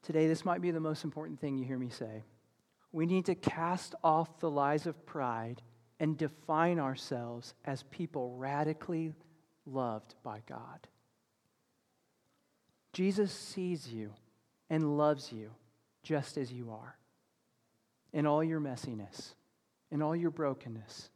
today 0.02 0.26
this 0.26 0.45
might 0.45 0.61
be 0.61 0.73
the 0.73 0.79
most 0.79 1.05
important 1.05 1.40
thing 1.40 1.57
you 1.57 1.64
hear 1.64 1.79
me 1.79 1.88
say. 1.88 2.23
We 2.93 3.07
need 3.07 3.25
to 3.26 3.35
cast 3.35 3.95
off 4.05 4.40
the 4.40 4.50
lies 4.50 4.87
of 4.87 5.07
pride 5.07 5.62
and 5.99 6.19
define 6.19 6.79
ourselves 6.79 7.55
as 7.64 7.85
people 7.85 8.37
radically 8.37 9.14
loved 9.64 10.17
by 10.23 10.43
God. 10.47 10.87
Jesus 12.93 13.33
sees 13.33 13.88
you 13.88 14.12
and 14.69 14.99
loves 14.99 15.33
you 15.33 15.52
just 16.02 16.37
as 16.37 16.52
you 16.52 16.73
are, 16.73 16.99
in 18.12 18.26
all 18.26 18.43
your 18.43 18.61
messiness, 18.61 19.35
in 19.90 20.02
all 20.02 20.17
your 20.17 20.31
brokenness. 20.31 21.11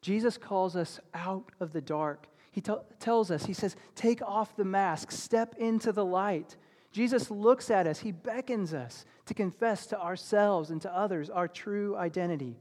Jesus 0.00 0.38
calls 0.38 0.76
us 0.76 1.00
out 1.14 1.50
of 1.60 1.72
the 1.72 1.80
dark. 1.80 2.28
He 2.50 2.60
t- 2.60 2.72
tells 3.00 3.30
us, 3.30 3.46
He 3.46 3.52
says, 3.52 3.76
take 3.94 4.22
off 4.22 4.56
the 4.56 4.64
mask, 4.64 5.10
step 5.10 5.54
into 5.58 5.92
the 5.92 6.04
light. 6.04 6.56
Jesus 6.92 7.30
looks 7.30 7.70
at 7.70 7.86
us, 7.86 8.00
He 8.00 8.12
beckons 8.12 8.74
us 8.74 9.04
to 9.26 9.34
confess 9.34 9.86
to 9.86 10.00
ourselves 10.00 10.70
and 10.70 10.80
to 10.82 10.96
others 10.96 11.30
our 11.30 11.48
true 11.48 11.96
identity 11.96 12.56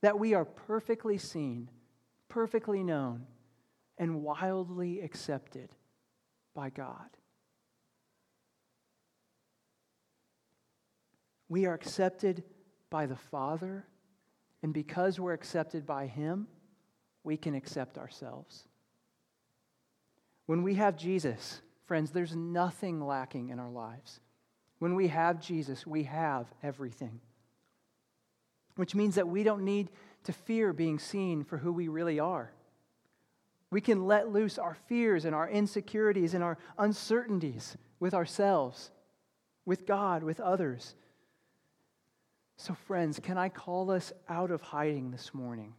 that 0.00 0.18
we 0.18 0.34
are 0.34 0.44
perfectly 0.44 1.18
seen, 1.18 1.68
perfectly 2.28 2.82
known, 2.82 3.26
and 3.98 4.22
wildly 4.22 5.00
accepted 5.00 5.70
by 6.54 6.70
God. 6.70 7.17
We 11.48 11.66
are 11.66 11.74
accepted 11.74 12.44
by 12.90 13.06
the 13.06 13.16
Father, 13.16 13.86
and 14.62 14.72
because 14.72 15.18
we're 15.18 15.32
accepted 15.32 15.86
by 15.86 16.06
Him, 16.06 16.46
we 17.24 17.36
can 17.36 17.54
accept 17.54 17.98
ourselves. 17.98 18.64
When 20.46 20.62
we 20.62 20.74
have 20.74 20.96
Jesus, 20.96 21.60
friends, 21.86 22.10
there's 22.10 22.34
nothing 22.34 23.04
lacking 23.04 23.50
in 23.50 23.58
our 23.58 23.70
lives. 23.70 24.20
When 24.78 24.94
we 24.94 25.08
have 25.08 25.40
Jesus, 25.40 25.86
we 25.86 26.04
have 26.04 26.46
everything 26.62 27.20
which 28.78 28.94
means 28.94 29.16
that 29.16 29.26
we 29.26 29.42
don't 29.42 29.64
need 29.64 29.90
to 30.22 30.32
fear 30.32 30.72
being 30.72 31.00
seen 31.00 31.42
for 31.42 31.58
who 31.58 31.72
we 31.72 31.88
really 31.88 32.20
are. 32.20 32.52
We 33.72 33.80
can 33.80 34.06
let 34.06 34.32
loose 34.32 34.56
our 34.56 34.76
fears 34.86 35.24
and 35.24 35.34
our 35.34 35.50
insecurities 35.50 36.32
and 36.32 36.44
our 36.44 36.58
uncertainties 36.78 37.76
with 37.98 38.14
ourselves, 38.14 38.92
with 39.66 39.84
God, 39.84 40.22
with 40.22 40.38
others. 40.38 40.94
So, 42.58 42.74
friends, 42.74 43.20
can 43.20 43.38
I 43.38 43.48
call 43.48 43.92
us 43.92 44.12
out 44.28 44.50
of 44.50 44.60
hiding 44.60 45.12
this 45.12 45.32
morning? 45.32 45.74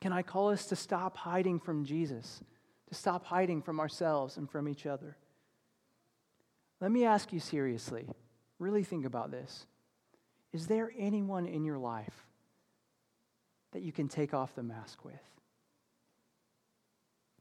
Can 0.00 0.10
I 0.10 0.22
call 0.22 0.48
us 0.48 0.64
to 0.66 0.76
stop 0.76 1.18
hiding 1.18 1.60
from 1.60 1.84
Jesus, 1.84 2.42
to 2.88 2.94
stop 2.94 3.26
hiding 3.26 3.60
from 3.60 3.78
ourselves 3.78 4.38
and 4.38 4.50
from 4.50 4.66
each 4.66 4.86
other? 4.86 5.18
Let 6.80 6.90
me 6.90 7.04
ask 7.04 7.30
you 7.30 7.40
seriously. 7.40 8.08
Really 8.58 8.82
think 8.82 9.04
about 9.04 9.30
this. 9.30 9.66
Is 10.54 10.66
there 10.66 10.92
anyone 10.98 11.46
in 11.46 11.66
your 11.66 11.78
life 11.78 12.26
that 13.72 13.82
you 13.82 13.92
can 13.92 14.08
take 14.08 14.32
off 14.32 14.54
the 14.54 14.62
mask 14.62 15.04
with? 15.04 15.20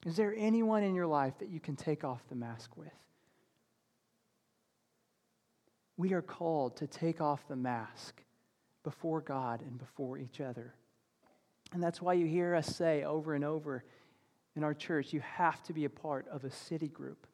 Is 0.05 0.17
there 0.17 0.35
anyone 0.37 0.83
in 0.83 0.93
your 0.93 1.07
life 1.07 1.37
that 1.39 1.49
you 1.49 1.61
can 1.61 1.77
take 1.77 2.03
off 2.03 2.27
the 2.27 2.35
mask 2.35 2.75
with? 2.75 2.91
We 5.99 6.13
are 6.13 6.21
called 6.21 6.77
to 6.77 6.87
take 6.87 7.19
off 7.19 7.45
the 7.49 7.57
mask 7.57 8.23
before 8.85 9.19
God 9.19 9.59
and 9.59 9.77
before 9.77 10.17
each 10.17 10.39
other. 10.39 10.73
And 11.73 11.83
that's 11.83 12.01
why 12.01 12.13
you 12.13 12.25
hear 12.25 12.55
us 12.55 12.73
say 12.73 13.03
over 13.03 13.33
and 13.33 13.43
over 13.43 13.83
in 14.55 14.63
our 14.63 14.73
church 14.73 15.11
you 15.11 15.19
have 15.19 15.61
to 15.63 15.73
be 15.73 15.83
a 15.83 15.89
part 15.89 16.25
of 16.29 16.45
a 16.45 16.51
city 16.51 16.87
group. 16.87 17.27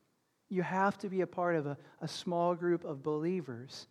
You 0.50 0.64
have 0.64 0.98
to 0.98 1.10
be 1.10 1.22
a 1.22 1.28
part 1.28 1.56
of 1.56 1.68
a, 1.68 1.78
a 2.02 2.08
small 2.08 2.56
group 2.56 2.84
of 2.86 3.04
believers 3.04 3.86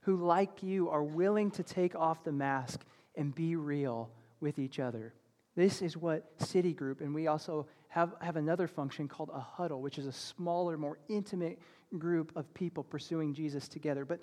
who, 0.00 0.16
like 0.16 0.60
you, 0.64 0.90
are 0.90 1.04
willing 1.04 1.52
to 1.52 1.62
take 1.62 1.94
off 1.94 2.24
the 2.24 2.32
mask 2.32 2.80
and 3.14 3.32
be 3.32 3.54
real 3.54 4.10
with 4.40 4.58
each 4.58 4.80
other. 4.80 5.14
This 5.54 5.82
is 5.82 5.96
what 5.96 6.32
City 6.38 6.72
Group, 6.72 7.00
and 7.00 7.14
we 7.14 7.28
also 7.28 7.68
have, 7.94 8.12
have 8.20 8.34
another 8.34 8.66
function 8.66 9.06
called 9.06 9.30
a 9.32 9.38
huddle, 9.38 9.80
which 9.80 9.98
is 9.98 10.06
a 10.06 10.12
smaller, 10.12 10.76
more 10.76 10.98
intimate 11.08 11.60
group 11.96 12.32
of 12.34 12.52
people 12.52 12.82
pursuing 12.82 13.32
Jesus 13.32 13.68
together. 13.68 14.04
But 14.04 14.18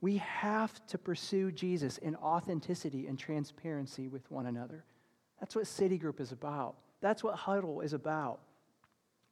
we 0.00 0.16
have 0.16 0.72
to 0.86 0.96
pursue 0.96 1.52
Jesus 1.52 1.98
in 1.98 2.16
authenticity 2.16 3.08
and 3.08 3.18
transparency 3.18 4.08
with 4.08 4.22
one 4.30 4.46
another. 4.46 4.84
That's 5.38 5.54
what 5.54 5.66
City 5.66 5.98
Group 5.98 6.18
is 6.18 6.32
about. 6.32 6.76
That's 7.02 7.22
what 7.22 7.34
huddle 7.34 7.82
is 7.82 7.92
about. 7.92 8.40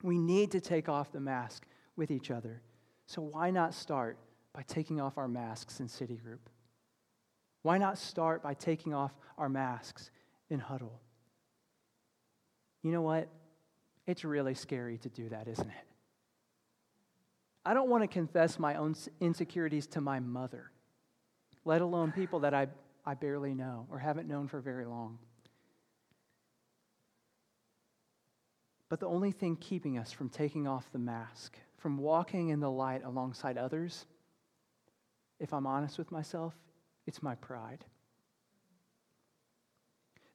We 0.02 0.18
need 0.18 0.50
to 0.50 0.61
take 0.61 0.90
off 0.90 1.11
the 1.11 1.21
mask 1.21 1.64
with 1.97 2.11
each 2.11 2.30
other. 2.30 2.61
So 3.07 3.23
why 3.23 3.50
not 3.50 3.73
start 3.73 4.18
by 4.52 4.64
taking 4.64 5.00
off 5.00 5.16
our 5.16 5.28
masks 5.28 5.80
in 5.80 5.88
City 5.88 6.16
Group? 6.16 6.50
Why 7.62 7.78
not 7.78 7.97
start 7.97 8.42
by 8.42 8.52
taking 8.52 8.92
off 8.92 9.12
our 9.38 9.49
masks 9.49 10.11
in 10.50 10.59
Huddle? 10.59 11.00
You 12.83 12.92
know 12.92 13.02
what? 13.02 13.28
It's 14.08 14.24
really 14.24 14.54
scary 14.54 14.96
to 14.98 15.10
do 15.10 15.28
that, 15.28 15.48
isn't 15.48 15.68
it? 15.68 15.86
I 17.62 17.74
don't 17.74 17.90
want 17.90 18.02
to 18.02 18.08
confess 18.08 18.58
my 18.58 18.76
own 18.76 18.94
insecurities 19.20 19.86
to 19.88 20.00
my 20.00 20.18
mother, 20.18 20.70
let 21.66 21.82
alone 21.82 22.12
people 22.12 22.40
that 22.40 22.54
I, 22.54 22.68
I 23.04 23.12
barely 23.12 23.52
know 23.52 23.86
or 23.90 23.98
haven't 23.98 24.26
known 24.26 24.48
for 24.48 24.60
very 24.60 24.86
long. 24.86 25.18
But 28.88 28.98
the 28.98 29.08
only 29.08 29.30
thing 29.30 29.56
keeping 29.56 29.98
us 29.98 30.10
from 30.10 30.30
taking 30.30 30.66
off 30.66 30.90
the 30.90 30.98
mask, 30.98 31.58
from 31.76 31.98
walking 31.98 32.48
in 32.48 32.60
the 32.60 32.70
light 32.70 33.04
alongside 33.04 33.58
others, 33.58 34.06
if 35.38 35.52
I'm 35.52 35.66
honest 35.66 35.98
with 35.98 36.10
myself, 36.10 36.54
it's 37.06 37.22
my 37.22 37.34
pride. 37.34 37.84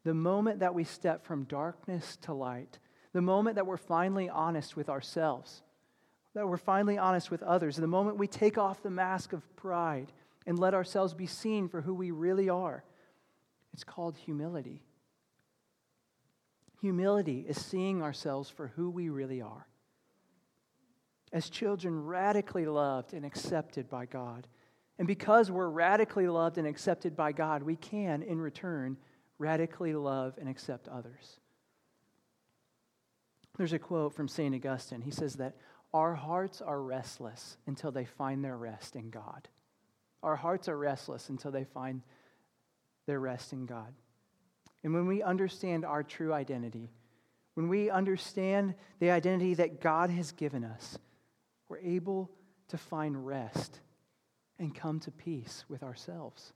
The 0.04 0.14
moment 0.14 0.60
that 0.60 0.76
we 0.76 0.84
step 0.84 1.26
from 1.26 1.46
darkness 1.46 2.18
to 2.22 2.34
light, 2.36 2.78
the 3.14 3.22
moment 3.22 3.56
that 3.56 3.68
we're 3.68 3.78
finally 3.78 4.28
honest 4.28 4.76
with 4.76 4.90
ourselves, 4.90 5.62
that 6.34 6.48
we're 6.48 6.58
finally 6.58 6.98
honest 6.98 7.30
with 7.30 7.44
others, 7.44 7.78
the 7.78 7.88
moment 7.88 8.18
we 8.18 8.28
take 8.28 8.58
off 8.58 8.82
the 8.82 8.90
mask 8.90 9.34
of 9.34 9.56
pride 9.56 10.12
and 10.46 10.60
let 10.60 10.74
ourselves 10.74 11.14
be 11.14 11.28
seen 11.28 11.70
for 11.70 11.82
who 11.82 11.94
we 11.94 12.12
really 12.12 12.50
are, 12.50 12.84
it's 13.72 13.84
called 13.84 14.18
humility. 14.18 14.82
Humility 16.82 17.46
is 17.48 17.64
seeing 17.64 18.02
ourselves 18.02 18.50
for 18.50 18.68
who 18.76 18.90
we 18.90 19.10
really 19.10 19.42
are. 19.42 19.68
As 21.32 21.50
children 21.50 22.06
radically 22.06 22.66
loved 22.66 23.14
and 23.14 23.26
accepted 23.26 23.90
by 23.90 24.06
God. 24.06 24.48
And 25.00 25.08
because 25.08 25.50
we're 25.50 25.70
radically 25.70 26.28
loved 26.28 26.58
and 26.58 26.68
accepted 26.68 27.16
by 27.16 27.32
God, 27.32 27.64
we 27.64 27.76
can, 27.76 28.22
in 28.22 28.40
return, 28.40 28.98
radically 29.40 29.94
love 29.96 30.38
and 30.40 30.48
accept 30.48 30.88
others. 30.88 31.40
There's 33.58 33.74
a 33.74 33.80
quote 33.80 34.14
from 34.14 34.28
St. 34.28 34.54
Augustine. 34.56 35.02
He 35.02 35.12
says 35.12 35.36
that 35.36 35.56
our 35.94 36.16
hearts 36.16 36.62
are 36.62 36.82
restless 36.82 37.58
until 37.68 37.92
they 37.92 38.06
find 38.06 38.44
their 38.44 38.58
rest 38.58 38.96
in 38.96 39.10
God. 39.10 39.48
Our 40.24 40.36
hearts 40.36 40.68
are 40.68 40.78
restless 40.78 41.30
until 41.30 41.52
they 41.52 41.66
find 41.66 42.02
their 43.06 43.20
rest 43.20 43.54
in 43.54 43.66
God. 43.66 43.94
And 44.84 44.94
when 44.94 45.06
we 45.06 45.22
understand 45.22 45.86
our 45.86 46.02
true 46.02 46.34
identity, 46.34 46.90
when 47.54 47.70
we 47.70 47.90
understand 47.90 48.74
the 49.00 49.12
identity 49.12 49.54
that 49.56 49.82
God 49.82 50.10
has 50.10 50.32
given 50.32 50.64
us, 50.64 50.98
we're 51.70 51.78
able 51.80 52.32
to 52.70 52.78
find 52.78 53.26
rest 53.26 53.80
and 54.58 54.74
come 54.74 55.00
to 55.02 55.12
peace 55.12 55.64
with 55.70 55.84
ourselves. 55.84 56.54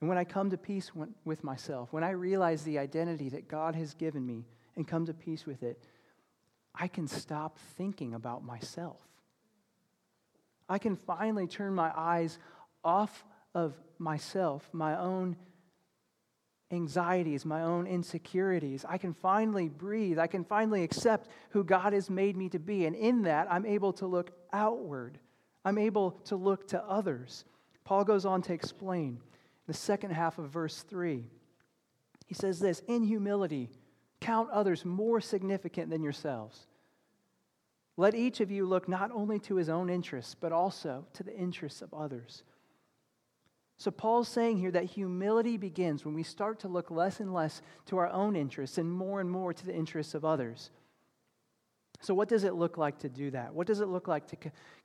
And 0.00 0.08
when 0.08 0.16
I 0.16 0.24
come 0.24 0.50
to 0.50 0.56
peace 0.56 0.92
with 1.24 1.44
myself, 1.44 1.92
when 1.92 2.04
I 2.04 2.10
realize 2.10 2.62
the 2.62 2.78
identity 2.78 3.28
that 3.30 3.48
God 3.48 3.74
has 3.74 3.92
given 3.92 4.24
me 4.24 4.46
and 4.80 4.88
come 4.88 5.04
to 5.04 5.12
peace 5.12 5.44
with 5.44 5.62
it, 5.62 5.78
I 6.74 6.88
can 6.88 7.06
stop 7.06 7.58
thinking 7.76 8.14
about 8.14 8.42
myself. 8.42 8.98
I 10.70 10.78
can 10.78 10.96
finally 10.96 11.46
turn 11.46 11.74
my 11.74 11.92
eyes 11.94 12.38
off 12.82 13.26
of 13.54 13.74
myself, 13.98 14.66
my 14.72 14.98
own 14.98 15.36
anxieties, 16.70 17.44
my 17.44 17.62
own 17.62 17.86
insecurities. 17.86 18.86
I 18.88 18.96
can 18.96 19.12
finally 19.12 19.68
breathe. 19.68 20.18
I 20.18 20.28
can 20.28 20.44
finally 20.44 20.82
accept 20.82 21.28
who 21.50 21.62
God 21.62 21.92
has 21.92 22.08
made 22.08 22.34
me 22.34 22.48
to 22.48 22.58
be. 22.58 22.86
And 22.86 22.96
in 22.96 23.24
that, 23.24 23.52
I'm 23.52 23.66
able 23.66 23.92
to 23.94 24.06
look 24.06 24.30
outward. 24.50 25.18
I'm 25.62 25.76
able 25.76 26.12
to 26.24 26.36
look 26.36 26.68
to 26.68 26.82
others. 26.84 27.44
Paul 27.84 28.04
goes 28.04 28.24
on 28.24 28.40
to 28.42 28.54
explain 28.54 29.20
the 29.66 29.74
second 29.74 30.12
half 30.12 30.38
of 30.38 30.48
verse 30.48 30.84
3. 30.84 31.26
He 32.28 32.34
says 32.34 32.60
this 32.60 32.80
In 32.88 33.02
humility, 33.02 33.68
count 34.20 34.50
others 34.50 34.84
more 34.84 35.20
significant 35.20 35.90
than 35.90 36.02
yourselves. 36.02 36.66
Let 37.96 38.14
each 38.14 38.40
of 38.40 38.50
you 38.50 38.66
look 38.66 38.88
not 38.88 39.10
only 39.12 39.38
to 39.40 39.56
his 39.56 39.68
own 39.68 39.90
interests, 39.90 40.34
but 40.38 40.52
also 40.52 41.06
to 41.14 41.22
the 41.22 41.36
interests 41.36 41.82
of 41.82 41.92
others. 41.92 42.44
So, 43.76 43.90
Paul's 43.90 44.28
saying 44.28 44.58
here 44.58 44.70
that 44.72 44.84
humility 44.84 45.56
begins 45.56 46.04
when 46.04 46.14
we 46.14 46.22
start 46.22 46.60
to 46.60 46.68
look 46.68 46.90
less 46.90 47.20
and 47.20 47.32
less 47.32 47.62
to 47.86 47.96
our 47.96 48.08
own 48.08 48.36
interests 48.36 48.76
and 48.76 48.90
more 48.90 49.20
and 49.20 49.30
more 49.30 49.54
to 49.54 49.66
the 49.66 49.74
interests 49.74 50.14
of 50.14 50.24
others. 50.24 50.70
So, 52.00 52.14
what 52.14 52.28
does 52.28 52.44
it 52.44 52.54
look 52.54 52.78
like 52.78 52.98
to 52.98 53.08
do 53.08 53.30
that? 53.30 53.54
What 53.54 53.66
does 53.66 53.80
it 53.80 53.88
look 53.88 54.08
like 54.08 54.26
to 54.28 54.36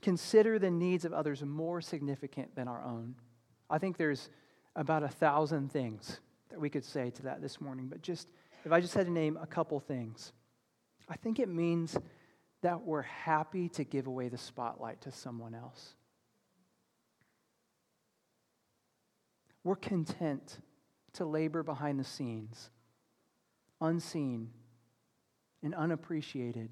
consider 0.02 0.60
the 0.60 0.71
needs 0.71 1.06
of 1.06 1.13
others 1.13 1.43
more 1.43 1.82
significant 1.82 2.56
than 2.56 2.67
our 2.67 2.84
own? 2.84 3.15
I 3.69 3.80
think 3.80 3.98
there's 3.98 4.30
about 4.76 5.04
a 5.04 5.10
thousand 5.10 5.71
things 5.71 6.19
that 6.50 6.60
we 6.60 6.69
could 6.69 6.86
say 6.86 7.10
to 7.12 7.24
that 7.24 7.41
this 7.41 7.60
morning, 7.60 7.88
but 7.88 8.02
just 8.02 8.28
if 8.65 8.71
I 8.71 8.82
just 8.82 8.95
had 8.95 9.06
to 9.06 9.12
name 9.12 9.38
a 9.39 9.45
couple 9.45 9.80
things, 9.80 10.34
I 11.08 11.15
think 11.15 11.39
it 11.39 11.47
means 11.47 11.95
that 12.62 12.82
we're 12.82 13.04
happy 13.04 13.69
to 13.69 13.84
give 13.84 14.08
away 14.08 14.28
the 14.28 14.39
spotlight 14.39 15.01
to 15.01 15.12
someone 15.12 15.54
else. 15.54 15.93
We're 19.63 19.75
content 19.75 20.60
to 21.13 21.25
labor 21.25 21.62
behind 21.62 21.99
the 21.99 22.04
scenes, 22.04 22.71
unseen 23.80 24.49
and 25.62 25.75
unappreciated, 25.75 26.69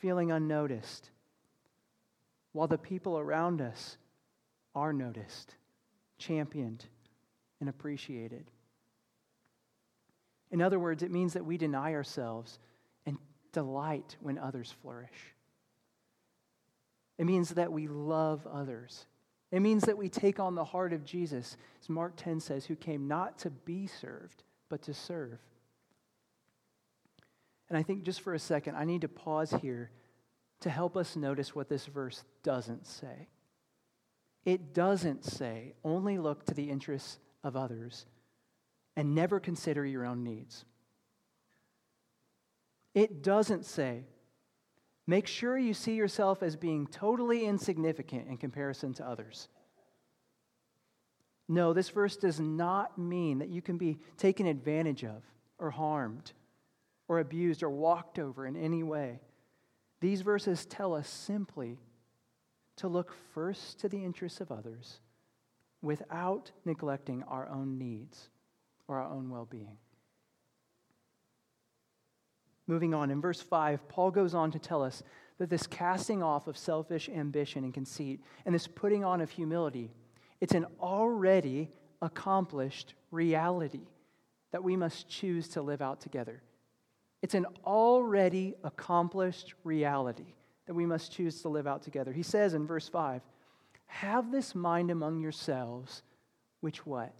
feeling 0.00 0.32
unnoticed, 0.32 1.10
while 2.52 2.66
the 2.66 2.78
people 2.78 3.18
around 3.18 3.60
us 3.60 3.98
are 4.74 4.92
noticed, 4.92 5.54
championed, 6.18 6.86
and 7.60 7.68
appreciated. 7.68 8.50
In 10.50 10.62
other 10.62 10.78
words, 10.78 11.02
it 11.02 11.10
means 11.10 11.34
that 11.34 11.44
we 11.44 11.58
deny 11.58 11.94
ourselves 11.94 12.58
and 13.06 13.18
delight 13.52 14.16
when 14.20 14.38
others 14.38 14.74
flourish. 14.82 15.34
It 17.18 17.24
means 17.24 17.50
that 17.50 17.72
we 17.72 17.88
love 17.88 18.46
others 18.46 19.06
it 19.50 19.60
means 19.60 19.84
that 19.84 19.96
we 19.96 20.08
take 20.08 20.38
on 20.38 20.54
the 20.54 20.64
heart 20.64 20.92
of 20.92 21.04
Jesus, 21.04 21.56
as 21.80 21.88
Mark 21.88 22.14
10 22.16 22.40
says, 22.40 22.66
who 22.66 22.76
came 22.76 23.08
not 23.08 23.38
to 23.38 23.50
be 23.50 23.86
served, 23.86 24.42
but 24.68 24.82
to 24.82 24.94
serve. 24.94 25.38
And 27.68 27.78
I 27.78 27.82
think 27.82 28.02
just 28.02 28.20
for 28.20 28.34
a 28.34 28.38
second, 28.38 28.76
I 28.76 28.84
need 28.84 29.02
to 29.02 29.08
pause 29.08 29.54
here 29.62 29.90
to 30.60 30.70
help 30.70 30.96
us 30.96 31.16
notice 31.16 31.54
what 31.54 31.68
this 31.68 31.86
verse 31.86 32.24
doesn't 32.42 32.86
say. 32.86 33.28
It 34.44 34.74
doesn't 34.74 35.24
say, 35.24 35.74
only 35.82 36.18
look 36.18 36.44
to 36.46 36.54
the 36.54 36.70
interests 36.70 37.18
of 37.42 37.56
others 37.56 38.06
and 38.98 39.14
never 39.14 39.38
consider 39.38 39.86
your 39.86 40.04
own 40.04 40.24
needs. 40.24 40.64
It 42.94 43.22
doesn't 43.22 43.64
say, 43.64 44.02
Make 45.06 45.28
sure 45.28 45.56
you 45.56 45.72
see 45.72 45.94
yourself 45.94 46.42
as 46.42 46.56
being 46.56 46.88
totally 46.88 47.46
insignificant 47.46 48.26
in 48.28 48.36
comparison 48.36 48.92
to 48.94 49.06
others. 49.06 49.48
No, 51.48 51.72
this 51.72 51.90
verse 51.90 52.16
does 52.16 52.40
not 52.40 52.98
mean 52.98 53.38
that 53.38 53.48
you 53.48 53.62
can 53.62 53.78
be 53.78 54.00
taken 54.16 54.46
advantage 54.46 55.04
of 55.04 55.22
or 55.60 55.70
harmed 55.70 56.32
or 57.06 57.20
abused 57.20 57.62
or 57.62 57.70
walked 57.70 58.18
over 58.18 58.46
in 58.46 58.56
any 58.56 58.82
way. 58.82 59.20
These 60.00 60.22
verses 60.22 60.66
tell 60.66 60.92
us 60.92 61.08
simply 61.08 61.78
to 62.76 62.88
look 62.88 63.14
first 63.32 63.78
to 63.78 63.88
the 63.88 64.04
interests 64.04 64.40
of 64.40 64.50
others 64.50 64.98
without 65.82 66.50
neglecting 66.64 67.22
our 67.22 67.48
own 67.48 67.78
needs 67.78 68.28
or 68.88 68.98
our 68.98 69.10
own 69.10 69.30
well 69.30 69.46
being. 69.48 69.76
Moving 72.66 72.92
on, 72.92 73.10
in 73.10 73.20
verse 73.20 73.40
5, 73.40 73.88
Paul 73.88 74.10
goes 74.10 74.34
on 74.34 74.50
to 74.50 74.58
tell 74.58 74.82
us 74.82 75.02
that 75.38 75.48
this 75.48 75.66
casting 75.66 76.22
off 76.22 76.48
of 76.48 76.58
selfish 76.58 77.08
ambition 77.08 77.64
and 77.64 77.72
conceit 77.72 78.20
and 78.44 78.54
this 78.54 78.66
putting 78.66 79.04
on 79.04 79.20
of 79.20 79.30
humility, 79.30 79.90
it's 80.40 80.54
an 80.54 80.66
already 80.80 81.70
accomplished 82.02 82.94
reality 83.10 83.86
that 84.52 84.62
we 84.62 84.76
must 84.76 85.08
choose 85.08 85.48
to 85.48 85.62
live 85.62 85.80
out 85.80 86.00
together. 86.00 86.42
It's 87.22 87.34
an 87.34 87.46
already 87.64 88.54
accomplished 88.62 89.54
reality 89.64 90.34
that 90.66 90.74
we 90.74 90.86
must 90.86 91.10
choose 91.12 91.40
to 91.42 91.48
live 91.48 91.66
out 91.66 91.82
together. 91.82 92.12
He 92.12 92.22
says 92.22 92.54
in 92.54 92.66
verse 92.66 92.88
5, 92.88 93.22
have 93.86 94.30
this 94.30 94.54
mind 94.54 94.90
among 94.90 95.20
yourselves, 95.20 96.02
which 96.60 96.84
what? 96.86 97.14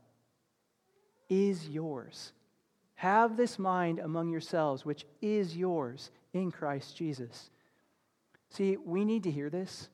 Is 1.28 1.68
yours 1.68 2.32
have 2.98 3.36
this 3.36 3.60
mind 3.60 4.00
among 4.00 4.28
yourselves, 4.28 4.84
which 4.84 5.06
is 5.22 5.56
yours 5.56 6.10
in 6.32 6.50
Christ 6.50 6.96
Jesus. 6.96 7.48
See, 8.50 8.76
we 8.76 9.04
need 9.04 9.22
to 9.22 9.30
hear 9.30 9.50
this. 9.50 9.88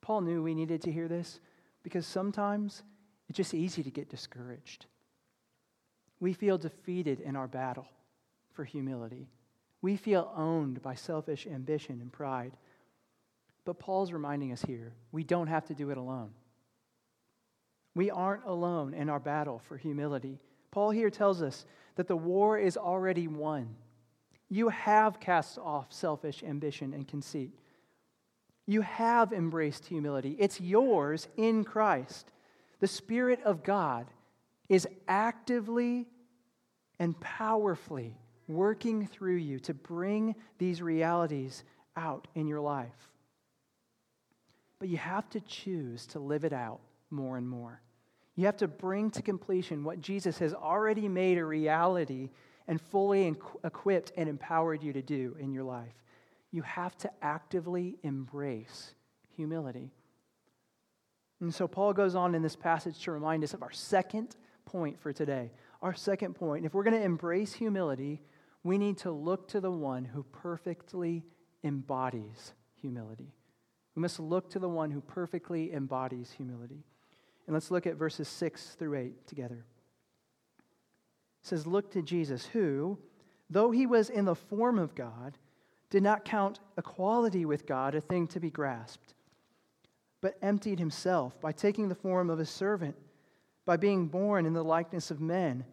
Paul 0.00 0.22
knew 0.22 0.42
we 0.42 0.56
needed 0.56 0.82
to 0.82 0.90
hear 0.90 1.06
this 1.06 1.38
because 1.84 2.06
sometimes 2.06 2.82
it's 3.28 3.36
just 3.36 3.54
easy 3.54 3.84
to 3.84 3.90
get 3.92 4.10
discouraged. 4.10 4.86
We 6.18 6.32
feel 6.32 6.58
defeated 6.58 7.20
in 7.20 7.36
our 7.36 7.46
battle 7.46 7.86
for 8.52 8.64
humility. 8.64 9.28
We 9.80 9.96
feel 9.96 10.32
owned 10.34 10.82
by 10.82 10.96
selfish 10.96 11.46
ambition 11.46 12.00
and 12.00 12.12
pride. 12.12 12.56
But 13.64 13.78
Paul's 13.78 14.10
reminding 14.10 14.50
us 14.50 14.62
here 14.62 14.92
we 15.12 15.22
don't 15.22 15.46
have 15.46 15.66
to 15.66 15.74
do 15.74 15.90
it 15.90 15.98
alone. 15.98 16.30
We 17.98 18.12
aren't 18.12 18.44
alone 18.44 18.94
in 18.94 19.08
our 19.08 19.18
battle 19.18 19.60
for 19.66 19.76
humility. 19.76 20.38
Paul 20.70 20.92
here 20.92 21.10
tells 21.10 21.42
us 21.42 21.66
that 21.96 22.06
the 22.06 22.16
war 22.16 22.56
is 22.56 22.76
already 22.76 23.26
won. 23.26 23.74
You 24.48 24.68
have 24.68 25.18
cast 25.18 25.58
off 25.58 25.92
selfish 25.92 26.44
ambition 26.44 26.94
and 26.94 27.08
conceit. 27.08 27.50
You 28.68 28.82
have 28.82 29.32
embraced 29.32 29.84
humility. 29.84 30.36
It's 30.38 30.60
yours 30.60 31.26
in 31.36 31.64
Christ. 31.64 32.30
The 32.78 32.86
Spirit 32.86 33.40
of 33.44 33.64
God 33.64 34.06
is 34.68 34.86
actively 35.08 36.06
and 37.00 37.18
powerfully 37.18 38.16
working 38.46 39.08
through 39.08 39.38
you 39.38 39.58
to 39.58 39.74
bring 39.74 40.36
these 40.58 40.80
realities 40.80 41.64
out 41.96 42.28
in 42.36 42.46
your 42.46 42.60
life. 42.60 43.10
But 44.78 44.88
you 44.88 44.98
have 44.98 45.28
to 45.30 45.40
choose 45.40 46.06
to 46.06 46.20
live 46.20 46.44
it 46.44 46.52
out 46.52 46.78
more 47.10 47.36
and 47.36 47.48
more. 47.48 47.82
You 48.38 48.46
have 48.46 48.58
to 48.58 48.68
bring 48.68 49.10
to 49.10 49.20
completion 49.20 49.82
what 49.82 50.00
Jesus 50.00 50.38
has 50.38 50.54
already 50.54 51.08
made 51.08 51.38
a 51.38 51.44
reality 51.44 52.30
and 52.68 52.80
fully 52.80 53.34
equipped 53.64 54.12
and 54.16 54.28
empowered 54.28 54.80
you 54.80 54.92
to 54.92 55.02
do 55.02 55.34
in 55.40 55.50
your 55.52 55.64
life. 55.64 56.04
You 56.52 56.62
have 56.62 56.96
to 56.98 57.10
actively 57.20 57.96
embrace 58.04 58.94
humility. 59.34 59.90
And 61.40 61.52
so 61.52 61.66
Paul 61.66 61.92
goes 61.92 62.14
on 62.14 62.36
in 62.36 62.42
this 62.42 62.54
passage 62.54 63.00
to 63.00 63.10
remind 63.10 63.42
us 63.42 63.54
of 63.54 63.62
our 63.64 63.72
second 63.72 64.36
point 64.64 65.00
for 65.00 65.12
today. 65.12 65.50
Our 65.82 65.94
second 65.94 66.34
point 66.34 66.64
if 66.64 66.74
we're 66.74 66.84
going 66.84 66.94
to 66.96 67.02
embrace 67.02 67.52
humility, 67.52 68.22
we 68.62 68.78
need 68.78 68.98
to 68.98 69.10
look 69.10 69.48
to 69.48 69.60
the 69.60 69.72
one 69.72 70.04
who 70.04 70.22
perfectly 70.22 71.24
embodies 71.64 72.52
humility. 72.80 73.34
We 73.96 74.02
must 74.02 74.20
look 74.20 74.48
to 74.50 74.60
the 74.60 74.68
one 74.68 74.92
who 74.92 75.00
perfectly 75.00 75.72
embodies 75.72 76.30
humility. 76.30 76.84
And 77.48 77.54
let's 77.54 77.70
look 77.70 77.86
at 77.86 77.96
verses 77.96 78.28
6 78.28 78.76
through 78.78 78.94
8 78.94 79.26
together. 79.26 79.64
It 81.40 81.46
says, 81.46 81.66
Look 81.66 81.90
to 81.92 82.02
Jesus, 82.02 82.44
who, 82.44 82.98
though 83.48 83.70
he 83.70 83.86
was 83.86 84.10
in 84.10 84.26
the 84.26 84.34
form 84.34 84.78
of 84.78 84.94
God, 84.94 85.38
did 85.88 86.02
not 86.02 86.26
count 86.26 86.60
equality 86.76 87.46
with 87.46 87.64
God 87.64 87.94
a 87.94 88.02
thing 88.02 88.26
to 88.26 88.38
be 88.38 88.50
grasped, 88.50 89.14
but 90.20 90.36
emptied 90.42 90.78
himself 90.78 91.40
by 91.40 91.52
taking 91.52 91.88
the 91.88 91.94
form 91.94 92.28
of 92.28 92.38
a 92.38 92.44
servant, 92.44 92.96
by 93.64 93.78
being 93.78 94.08
born 94.08 94.44
in 94.44 94.52
the 94.52 94.62
likeness 94.62 95.10
of 95.10 95.22
men. 95.22 95.64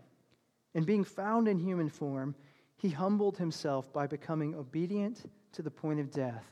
And 0.75 0.85
being 0.85 1.03
found 1.03 1.49
in 1.49 1.59
human 1.59 1.89
form, 1.89 2.35
he 2.77 2.87
humbled 2.87 3.37
himself 3.37 3.91
by 3.91 4.07
becoming 4.07 4.55
obedient 4.55 5.29
to 5.51 5.61
the 5.61 5.71
point 5.71 5.99
of 5.99 6.09
death, 6.09 6.45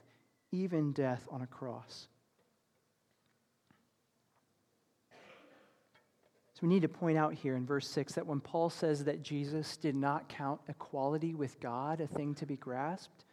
even 0.52 0.92
death 0.92 1.26
on 1.32 1.44
a 1.44 1.48
cross. 1.48 2.10
We 6.62 6.70
need 6.70 6.84
to 6.84 6.88
point 6.88 7.18
out 7.18 7.34
here 7.34 7.56
in 7.56 7.66
verse 7.66 7.88
6 7.90 8.14
that 8.14 8.28
when 8.28 8.40
Paul 8.40 8.70
says 8.70 9.04
that 9.06 9.24
Jesus 9.24 9.76
did 9.76 9.96
not 9.96 10.30
count 10.30 10.62
equality 10.68 11.34
with 11.34 11.60
God 11.60 12.00
a 12.00 12.08
thing 12.08 12.36
to 12.36 12.46
be 12.46 12.56
grasped, 12.56 13.26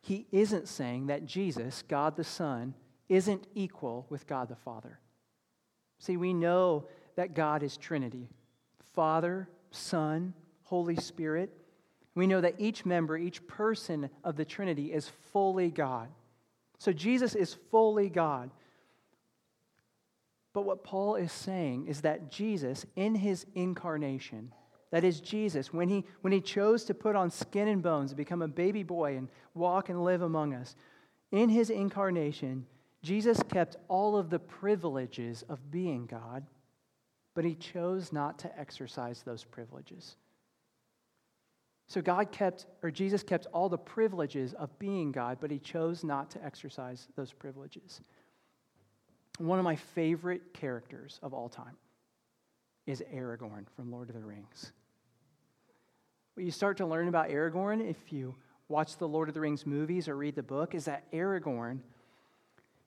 he 0.00 0.26
isn't 0.30 0.68
saying 0.68 1.08
that 1.08 1.26
Jesus, 1.26 1.82
God 1.88 2.16
the 2.16 2.24
Son, 2.24 2.74
isn't 3.08 3.46
equal 3.54 4.06
with 4.10 4.26
God 4.26 4.48
the 4.48 4.56
Father. 4.56 4.98
See, 5.98 6.16
we 6.16 6.32
know 6.32 6.86
that 7.16 7.34
God 7.34 7.62
is 7.62 7.76
Trinity 7.76 8.28
Father, 8.94 9.48
Son, 9.70 10.34
Holy 10.62 10.96
Spirit. 10.96 11.50
We 12.14 12.26
know 12.28 12.40
that 12.40 12.54
each 12.58 12.86
member, 12.86 13.16
each 13.16 13.44
person 13.46 14.08
of 14.22 14.36
the 14.36 14.44
Trinity 14.44 14.92
is 14.92 15.10
fully 15.32 15.70
God. 15.70 16.08
So 16.78 16.92
Jesus 16.92 17.34
is 17.34 17.54
fully 17.70 18.08
God. 18.08 18.50
But 20.54 20.64
what 20.64 20.84
Paul 20.84 21.16
is 21.16 21.32
saying 21.32 21.88
is 21.88 22.00
that 22.02 22.30
Jesus, 22.30 22.86
in 22.96 23.16
his 23.16 23.44
incarnation, 23.54 24.52
that 24.92 25.02
is, 25.02 25.20
Jesus, 25.20 25.72
when 25.72 25.88
he, 25.88 26.04
when 26.20 26.32
he 26.32 26.40
chose 26.40 26.84
to 26.84 26.94
put 26.94 27.16
on 27.16 27.28
skin 27.28 27.66
and 27.66 27.82
bones 27.82 28.12
and 28.12 28.16
become 28.16 28.40
a 28.40 28.48
baby 28.48 28.84
boy 28.84 29.16
and 29.16 29.28
walk 29.52 29.88
and 29.88 30.04
live 30.04 30.22
among 30.22 30.54
us, 30.54 30.76
in 31.32 31.48
his 31.48 31.68
incarnation, 31.68 32.64
Jesus 33.02 33.42
kept 33.42 33.76
all 33.88 34.16
of 34.16 34.30
the 34.30 34.38
privileges 34.38 35.42
of 35.48 35.72
being 35.72 36.06
God, 36.06 36.46
but 37.34 37.44
he 37.44 37.56
chose 37.56 38.12
not 38.12 38.38
to 38.38 38.58
exercise 38.58 39.22
those 39.22 39.42
privileges. 39.42 40.14
So 41.88 42.00
God 42.00 42.30
kept, 42.30 42.66
or 42.84 42.92
Jesus 42.92 43.24
kept 43.24 43.46
all 43.52 43.68
the 43.68 43.76
privileges 43.76 44.54
of 44.54 44.78
being 44.78 45.10
God, 45.10 45.38
but 45.40 45.50
he 45.50 45.58
chose 45.58 46.04
not 46.04 46.30
to 46.30 46.44
exercise 46.44 47.08
those 47.16 47.32
privileges. 47.32 48.00
One 49.38 49.58
of 49.58 49.64
my 49.64 49.76
favorite 49.76 50.54
characters 50.54 51.18
of 51.22 51.34
all 51.34 51.48
time 51.48 51.76
is 52.86 53.02
Aragorn 53.12 53.66
from 53.74 53.90
Lord 53.90 54.08
of 54.08 54.14
the 54.14 54.22
Rings. 54.22 54.72
What 56.34 56.44
you 56.44 56.52
start 56.52 56.76
to 56.78 56.86
learn 56.86 57.08
about 57.08 57.28
Aragorn 57.28 57.88
if 57.88 58.12
you 58.12 58.34
watch 58.68 58.96
the 58.96 59.08
Lord 59.08 59.28
of 59.28 59.34
the 59.34 59.40
Rings 59.40 59.66
movies 59.66 60.08
or 60.08 60.16
read 60.16 60.34
the 60.34 60.42
book 60.42 60.74
is 60.74 60.84
that 60.84 61.10
Aragorn 61.12 61.80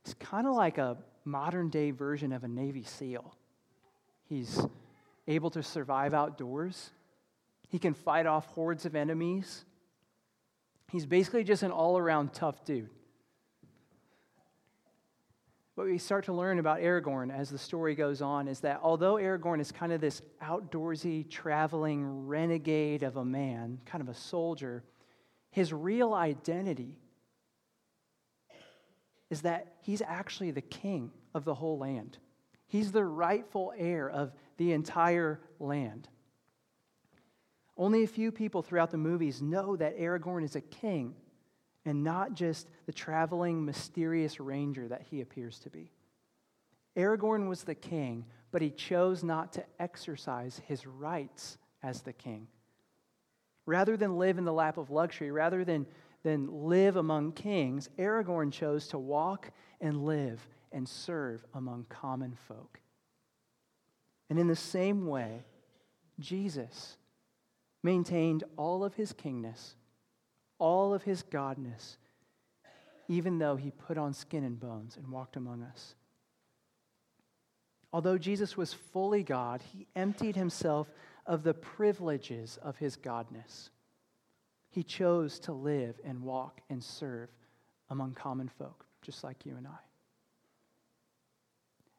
is 0.05 0.13
kind 0.15 0.47
of 0.47 0.55
like 0.55 0.77
a 0.77 0.97
modern 1.25 1.69
day 1.69 1.91
version 1.91 2.31
of 2.31 2.43
a 2.43 2.47
Navy 2.47 2.83
SEAL. 2.83 3.35
He's 4.29 4.65
able 5.27 5.49
to 5.51 5.63
survive 5.63 6.13
outdoors, 6.13 6.91
he 7.67 7.79
can 7.79 7.93
fight 7.93 8.25
off 8.25 8.45
hordes 8.47 8.85
of 8.85 8.95
enemies. 8.95 9.65
He's 10.89 11.05
basically 11.05 11.43
just 11.43 11.63
an 11.63 11.71
all 11.71 11.97
around 11.97 12.33
tough 12.33 12.63
dude. 12.63 12.89
What 15.77 15.85
we 15.85 15.99
start 15.99 16.25
to 16.25 16.33
learn 16.33 16.57
about 16.57 16.79
Aragorn 16.79 17.31
as 17.31 17.51
the 17.51 17.57
story 17.59 17.93
goes 17.93 18.19
on 18.19 18.47
is 18.47 18.61
that 18.61 18.79
although 18.81 19.17
Aragorn 19.17 19.61
is 19.61 19.71
kind 19.71 19.93
of 19.93 20.01
this 20.01 20.23
outdoorsy, 20.41 21.29
traveling 21.29 22.25
renegade 22.25 23.03
of 23.03 23.17
a 23.17 23.23
man, 23.23 23.77
kind 23.85 24.01
of 24.01 24.09
a 24.09 24.13
soldier, 24.15 24.83
his 25.51 25.71
real 25.71 26.15
identity 26.15 26.97
is 29.29 29.43
that 29.43 29.75
he's 29.81 30.01
actually 30.01 30.49
the 30.49 30.61
king 30.61 31.11
of 31.35 31.45
the 31.45 31.53
whole 31.53 31.77
land. 31.77 32.17
He's 32.65 32.91
the 32.91 33.05
rightful 33.05 33.71
heir 33.77 34.09
of 34.09 34.33
the 34.57 34.73
entire 34.73 35.39
land. 35.59 36.09
Only 37.77 38.03
a 38.03 38.07
few 38.07 38.31
people 38.31 38.63
throughout 38.63 38.89
the 38.89 38.97
movies 38.97 39.43
know 39.43 39.75
that 39.75 39.99
Aragorn 39.99 40.43
is 40.43 40.55
a 40.55 40.61
king 40.61 41.13
and 41.87 42.03
not 42.03 42.33
just 42.33 42.67
the 42.85 42.91
traveling, 42.91 43.63
mysterious 43.63 44.41
ranger 44.41 44.89
that 44.89 45.03
he 45.09 45.21
appears 45.21 45.57
to 45.59 45.69
be. 45.69 45.89
Aragorn 46.97 47.47
was 47.47 47.63
the 47.63 47.75
king, 47.75 48.25
but 48.51 48.61
he 48.61 48.71
chose 48.71 49.23
not 49.23 49.53
to 49.53 49.63
exercise 49.79 50.61
his 50.67 50.85
rights 50.85 51.57
as 51.81 52.01
the 52.01 52.11
king. 52.11 52.47
Rather 53.65 53.95
than 53.95 54.17
live 54.17 54.37
in 54.37 54.43
the 54.43 54.51
lap 54.51 54.77
of 54.77 54.91
luxury, 54.91 55.31
rather 55.31 55.63
than, 55.63 55.85
than 56.23 56.67
live 56.67 56.97
among 56.97 57.31
kings, 57.31 57.89
Aragorn 57.97 58.51
chose 58.51 58.89
to 58.89 58.97
walk 58.97 59.51
and 59.79 60.03
live 60.03 60.45
and 60.73 60.89
serve 60.89 61.45
among 61.53 61.85
common 61.87 62.35
folk. 62.49 62.81
And 64.29 64.37
in 64.37 64.47
the 64.47 64.57
same 64.57 65.07
way, 65.07 65.43
Jesus 66.19 66.97
maintained 67.81 68.43
all 68.57 68.83
of 68.83 68.95
his 68.95 69.13
kingness 69.13 69.75
all 70.59 70.93
of 70.93 71.03
his 71.03 71.23
godness, 71.23 71.97
even 73.07 73.37
though 73.37 73.55
he 73.55 73.71
put 73.71 73.97
on 73.97 74.13
skin 74.13 74.43
and 74.43 74.59
bones 74.59 74.97
and 74.97 75.09
walked 75.09 75.35
among 75.35 75.63
us. 75.63 75.95
Although 77.93 78.17
Jesus 78.17 78.57
was 78.57 78.73
fully 78.73 79.23
God, 79.23 79.61
he 79.73 79.87
emptied 79.95 80.35
himself 80.35 80.87
of 81.25 81.43
the 81.43 81.53
privileges 81.53 82.59
of 82.61 82.77
his 82.77 82.97
godness. 82.97 83.69
He 84.69 84.83
chose 84.83 85.39
to 85.39 85.53
live 85.53 85.99
and 86.03 86.21
walk 86.21 86.61
and 86.69 86.83
serve 86.83 87.29
among 87.89 88.13
common 88.13 88.49
folk, 88.49 88.85
just 89.01 89.23
like 89.23 89.45
you 89.45 89.55
and 89.55 89.67
I. 89.67 89.79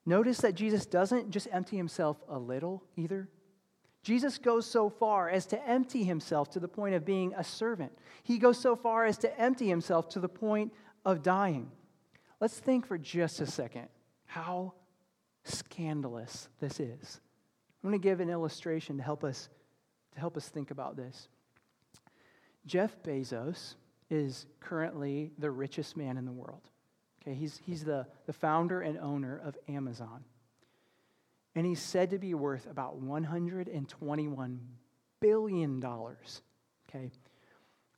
Notice 0.05 0.39
that 0.39 0.55
Jesus 0.55 0.87
doesn't 0.87 1.31
just 1.31 1.49
empty 1.53 1.77
himself 1.77 2.17
a 2.29 2.39
little 2.39 2.83
either. 2.97 3.29
Jesus 4.09 4.39
goes 4.39 4.65
so 4.65 4.89
far 4.89 5.29
as 5.29 5.45
to 5.45 5.69
empty 5.69 6.03
himself 6.03 6.49
to 6.53 6.61
the 6.61 6.67
point 6.67 6.95
of 6.95 7.05
being 7.05 7.35
a 7.37 7.45
servant. 7.45 7.93
He 8.23 8.39
goes 8.39 8.57
so 8.57 8.75
far 8.75 9.05
as 9.05 9.19
to 9.19 9.39
empty 9.39 9.69
himself 9.69 10.09
to 10.09 10.19
the 10.19 10.31
point 10.31 10.73
of 11.05 11.23
dying. 11.23 11.71
Let's 12.41 12.59
think 12.59 12.87
for 12.87 12.97
just 12.97 13.43
a 13.43 13.47
second 13.47 13.89
how 14.25 14.73
scandalous 15.45 16.49
this 16.59 16.81
is. 16.81 17.21
I'm 17.85 17.91
going 17.91 18.01
to 18.01 18.03
give 18.03 18.21
an 18.21 18.31
illustration 18.31 18.97
to 18.97 19.03
help 19.03 19.25
us 19.25 19.51
to 20.15 20.21
help 20.21 20.39
us 20.39 20.49
think 20.49 20.71
about 20.71 20.97
this. 20.97 21.29
Jeff 22.65 22.97
Bezos 23.03 23.75
is 24.09 24.47
currently 24.59 25.33
the 25.37 25.51
richest 25.51 25.99
man 25.99 26.17
in 26.17 26.25
the 26.25 26.33
world. 26.33 26.63
Okay, 27.21 27.35
he's, 27.35 27.61
he's 27.63 27.85
the, 27.85 28.07
the 28.25 28.33
founder 28.33 28.81
and 28.81 28.97
owner 28.97 29.39
of 29.45 29.59
Amazon 29.69 30.25
and 31.59 31.67
he's 31.67 31.83
said 31.83 32.11
to 32.11 32.19
be 32.19 32.35
worth 32.35 32.71
about 32.71 33.05
$121 33.05 34.59
billion. 35.21 35.85
Okay? 35.85 37.11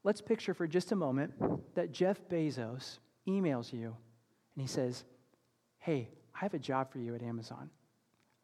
Let's 0.02 0.22
picture 0.22 0.54
for 0.54 0.66
just 0.66 0.92
a 0.92 0.96
moment 0.96 1.34
that 1.74 1.92
Jeff 1.92 2.26
Bezos 2.30 3.00
emails 3.28 3.70
you 3.70 3.94
and 4.54 4.62
he 4.62 4.66
says, 4.66 5.04
Hey, 5.78 6.08
I 6.34 6.38
have 6.38 6.54
a 6.54 6.58
job 6.58 6.90
for 6.90 7.00
you 7.00 7.14
at 7.14 7.22
Amazon. 7.22 7.68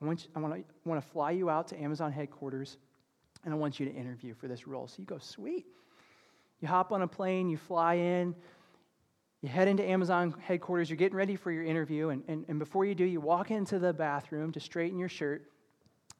I 0.02 0.04
want, 0.04 0.24
you, 0.24 0.30
I, 0.36 0.38
want 0.38 0.52
to, 0.52 0.60
I 0.60 0.88
want 0.88 1.02
to 1.02 1.08
fly 1.08 1.30
you 1.30 1.48
out 1.48 1.68
to 1.68 1.80
Amazon 1.80 2.12
headquarters 2.12 2.76
and 3.42 3.54
I 3.54 3.56
want 3.56 3.80
you 3.80 3.86
to 3.86 3.92
interview 3.92 4.34
for 4.34 4.48
this 4.48 4.66
role. 4.66 4.86
So 4.86 4.96
you 4.98 5.06
go, 5.06 5.16
Sweet. 5.16 5.64
You 6.60 6.68
hop 6.68 6.92
on 6.92 7.00
a 7.00 7.08
plane, 7.08 7.48
you 7.48 7.56
fly 7.56 7.94
in, 7.94 8.34
you 9.42 9.48
head 9.48 9.68
into 9.68 9.84
Amazon 9.84 10.34
headquarters, 10.40 10.88
you're 10.88 10.96
getting 10.96 11.16
ready 11.16 11.36
for 11.36 11.52
your 11.52 11.64
interview, 11.64 12.08
and, 12.08 12.22
and, 12.28 12.44
and 12.48 12.58
before 12.58 12.84
you 12.84 12.94
do, 12.94 13.04
you 13.04 13.20
walk 13.20 13.50
into 13.50 13.78
the 13.78 13.92
bathroom 13.92 14.52
to 14.52 14.60
straighten 14.60 14.98
your 14.98 15.08
shirt, 15.08 15.50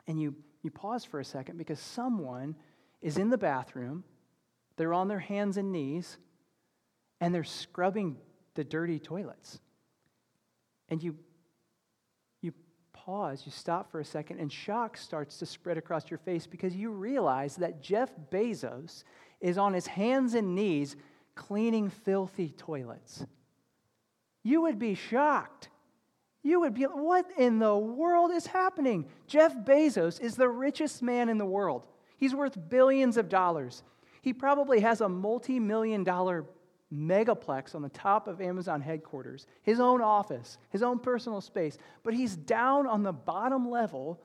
and 0.06 0.20
you, 0.20 0.34
you 0.62 0.70
pause 0.70 1.04
for 1.04 1.20
a 1.20 1.24
second 1.24 1.56
because 1.56 1.80
someone 1.80 2.54
is 3.00 3.16
in 3.16 3.30
the 3.30 3.38
bathroom, 3.38 4.04
they're 4.76 4.94
on 4.94 5.08
their 5.08 5.18
hands 5.18 5.56
and 5.56 5.72
knees, 5.72 6.18
and 7.20 7.34
they're 7.34 7.44
scrubbing 7.44 8.16
the 8.54 8.64
dirty 8.64 8.98
toilets. 8.98 9.60
And 10.88 11.02
you, 11.02 11.16
you 12.42 12.52
pause, 12.92 13.42
you 13.46 13.52
stop 13.52 13.90
for 13.90 14.00
a 14.00 14.04
second, 14.04 14.38
and 14.40 14.52
shock 14.52 14.96
starts 14.96 15.38
to 15.38 15.46
spread 15.46 15.78
across 15.78 16.10
your 16.10 16.18
face 16.18 16.46
because 16.46 16.76
you 16.76 16.90
realize 16.90 17.56
that 17.56 17.82
Jeff 17.82 18.10
Bezos 18.30 19.04
is 19.40 19.56
on 19.58 19.72
his 19.72 19.86
hands 19.86 20.34
and 20.34 20.54
knees 20.54 20.96
cleaning 21.36 21.90
filthy 21.90 22.48
toilets. 22.56 23.24
You 24.42 24.62
would 24.62 24.78
be 24.78 24.94
shocked. 24.94 25.68
You 26.42 26.60
would 26.60 26.74
be, 26.74 26.84
what 26.84 27.26
in 27.36 27.58
the 27.58 27.76
world 27.76 28.30
is 28.32 28.46
happening? 28.46 29.06
Jeff 29.26 29.54
Bezos 29.54 30.20
is 30.20 30.36
the 30.36 30.48
richest 30.48 31.02
man 31.02 31.28
in 31.28 31.38
the 31.38 31.44
world. 31.44 31.86
He's 32.16 32.34
worth 32.34 32.56
billions 32.68 33.16
of 33.16 33.28
dollars. 33.28 33.82
He 34.22 34.32
probably 34.32 34.80
has 34.80 35.00
a 35.00 35.08
multi 35.08 35.60
million 35.60 36.04
dollar 36.04 36.44
megaplex 36.92 37.74
on 37.74 37.82
the 37.82 37.88
top 37.88 38.28
of 38.28 38.40
Amazon 38.40 38.80
headquarters, 38.80 39.46
his 39.62 39.80
own 39.80 40.00
office, 40.00 40.58
his 40.70 40.82
own 40.82 40.98
personal 40.98 41.40
space, 41.40 41.78
but 42.04 42.14
he's 42.14 42.36
down 42.36 42.86
on 42.86 43.02
the 43.02 43.12
bottom 43.12 43.68
level 43.68 44.20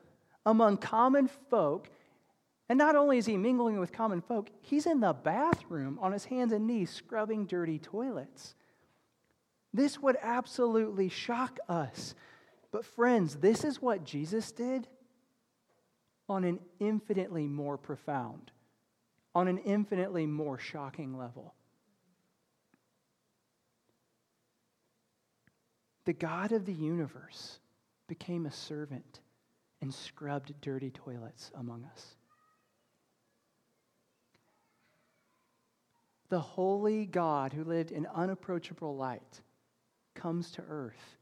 among 0.46 0.76
common 0.76 1.28
folk 1.50 1.90
and 2.72 2.78
not 2.78 2.96
only 2.96 3.18
is 3.18 3.26
he 3.26 3.36
mingling 3.36 3.78
with 3.78 3.92
common 3.92 4.22
folk, 4.22 4.48
he's 4.62 4.86
in 4.86 5.00
the 5.00 5.12
bathroom 5.12 5.98
on 6.00 6.10
his 6.10 6.24
hands 6.24 6.54
and 6.54 6.66
knees 6.66 6.88
scrubbing 6.88 7.44
dirty 7.44 7.78
toilets. 7.78 8.54
This 9.74 9.98
would 10.00 10.16
absolutely 10.22 11.10
shock 11.10 11.58
us. 11.68 12.14
But, 12.70 12.86
friends, 12.86 13.34
this 13.34 13.62
is 13.62 13.82
what 13.82 14.04
Jesus 14.04 14.52
did 14.52 14.88
on 16.30 16.44
an 16.44 16.60
infinitely 16.80 17.46
more 17.46 17.76
profound, 17.76 18.50
on 19.34 19.48
an 19.48 19.58
infinitely 19.58 20.24
more 20.24 20.56
shocking 20.56 21.18
level. 21.18 21.52
The 26.06 26.14
God 26.14 26.52
of 26.52 26.64
the 26.64 26.72
universe 26.72 27.58
became 28.08 28.46
a 28.46 28.50
servant 28.50 29.20
and 29.82 29.92
scrubbed 29.92 30.58
dirty 30.62 30.90
toilets 30.90 31.50
among 31.54 31.84
us. 31.84 32.14
The 36.32 36.40
holy 36.40 37.04
God 37.04 37.52
who 37.52 37.62
lived 37.62 37.90
in 37.90 38.06
unapproachable 38.06 38.96
light 38.96 39.42
comes 40.14 40.50
to 40.52 40.62
earth 40.66 41.18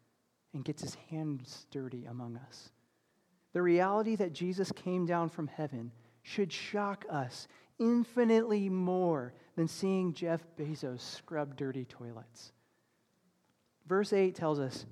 and 0.55 0.65
gets 0.65 0.83
his 0.83 0.95
hands 1.11 1.67
dirty 1.73 2.05
among 2.05 2.37
us. 2.37 2.71
The 3.53 3.61
reality 3.61 4.15
that 4.15 4.33
Jesus 4.33 4.71
came 4.71 5.07
down 5.07 5.29
from 5.29 5.49
heaven 5.49 5.91
should 6.23 6.53
shock 6.53 7.05
us 7.11 7.49
infinitely 7.81 8.69
more 8.69 9.35
than 9.57 9.67
seeing 9.67 10.15
Jeff 10.15 10.47
Bezos 10.57 11.01
scrub 11.01 11.57
dirty 11.57 11.87
toilets. 11.87 12.53
Verse 13.89 14.13
8 14.13 14.37
tells 14.37 14.61
us 14.61 14.87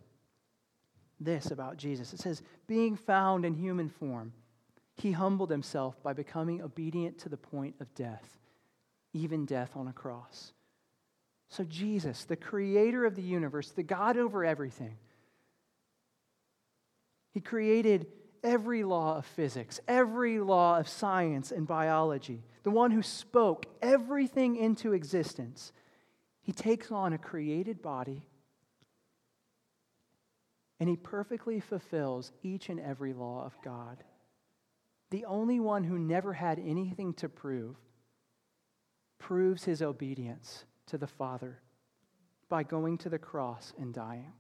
this 1.21 1.53
about 1.53 1.77
Jesus 1.77 2.13
it 2.13 2.19
says, 2.19 2.43
Being 2.67 2.97
found 2.97 3.45
in 3.45 3.55
human 3.55 3.89
form, 3.89 4.33
he 4.97 5.13
humbled 5.13 5.53
himself 5.53 6.03
by 6.03 6.13
becoming 6.13 6.61
obedient 6.61 7.19
to 7.19 7.29
the 7.29 7.37
point 7.37 7.77
of 7.79 7.95
death 7.95 8.39
even 9.13 9.47
death 9.47 9.71
on 9.75 9.89
a 9.89 9.93
cross. 9.93 10.53
So, 11.51 11.65
Jesus, 11.65 12.25
the 12.25 12.37
creator 12.37 13.05
of 13.07 13.15
the 13.15 13.23
universe, 13.23 13.71
the 13.71 13.83
God 13.83 14.17
over 14.17 14.45
everything, 14.45 14.97
he 17.33 17.41
created 17.41 18.07
every 18.43 18.85
law 18.85 19.17
of 19.17 19.27
physics, 19.27 19.81
every 19.89 20.41
law 20.41 20.79
of 20.79 20.89
science 20.89 21.51
and 21.51 21.67
biology, 21.67 22.43
the 22.63 22.71
one 22.71 22.91
who 22.91 23.03
spoke 23.03 23.67
everything 23.81 24.57
into 24.57 24.93
existence. 24.93 25.73
He 26.43 26.53
takes 26.53 26.91
on 26.91 27.13
a 27.13 27.19
created 27.19 27.83
body 27.83 28.23
and 30.81 30.89
he 30.89 30.97
perfectly 30.97 31.61
fulfills 31.61 32.33
each 32.43 32.69
and 32.69 32.79
every 32.79 33.13
law 33.13 33.45
of 33.45 33.57
God. 33.63 34.05
The 35.11 35.25
only 35.25 35.59
one 35.59 35.85
who 35.85 35.99
never 35.99 36.33
had 36.33 36.59
anything 36.59 37.15
to 37.15 37.29
prove 37.29 37.77
proves 39.19 39.65
his 39.65 39.83
obedience 39.83 40.65
to 40.87 40.99
the 40.99 41.07
Father 41.07 41.61
by 42.49 42.63
going 42.63 42.99
to 42.99 43.09
the 43.09 43.19
cross 43.19 43.73
and 43.79 43.93
dying. 43.93 44.33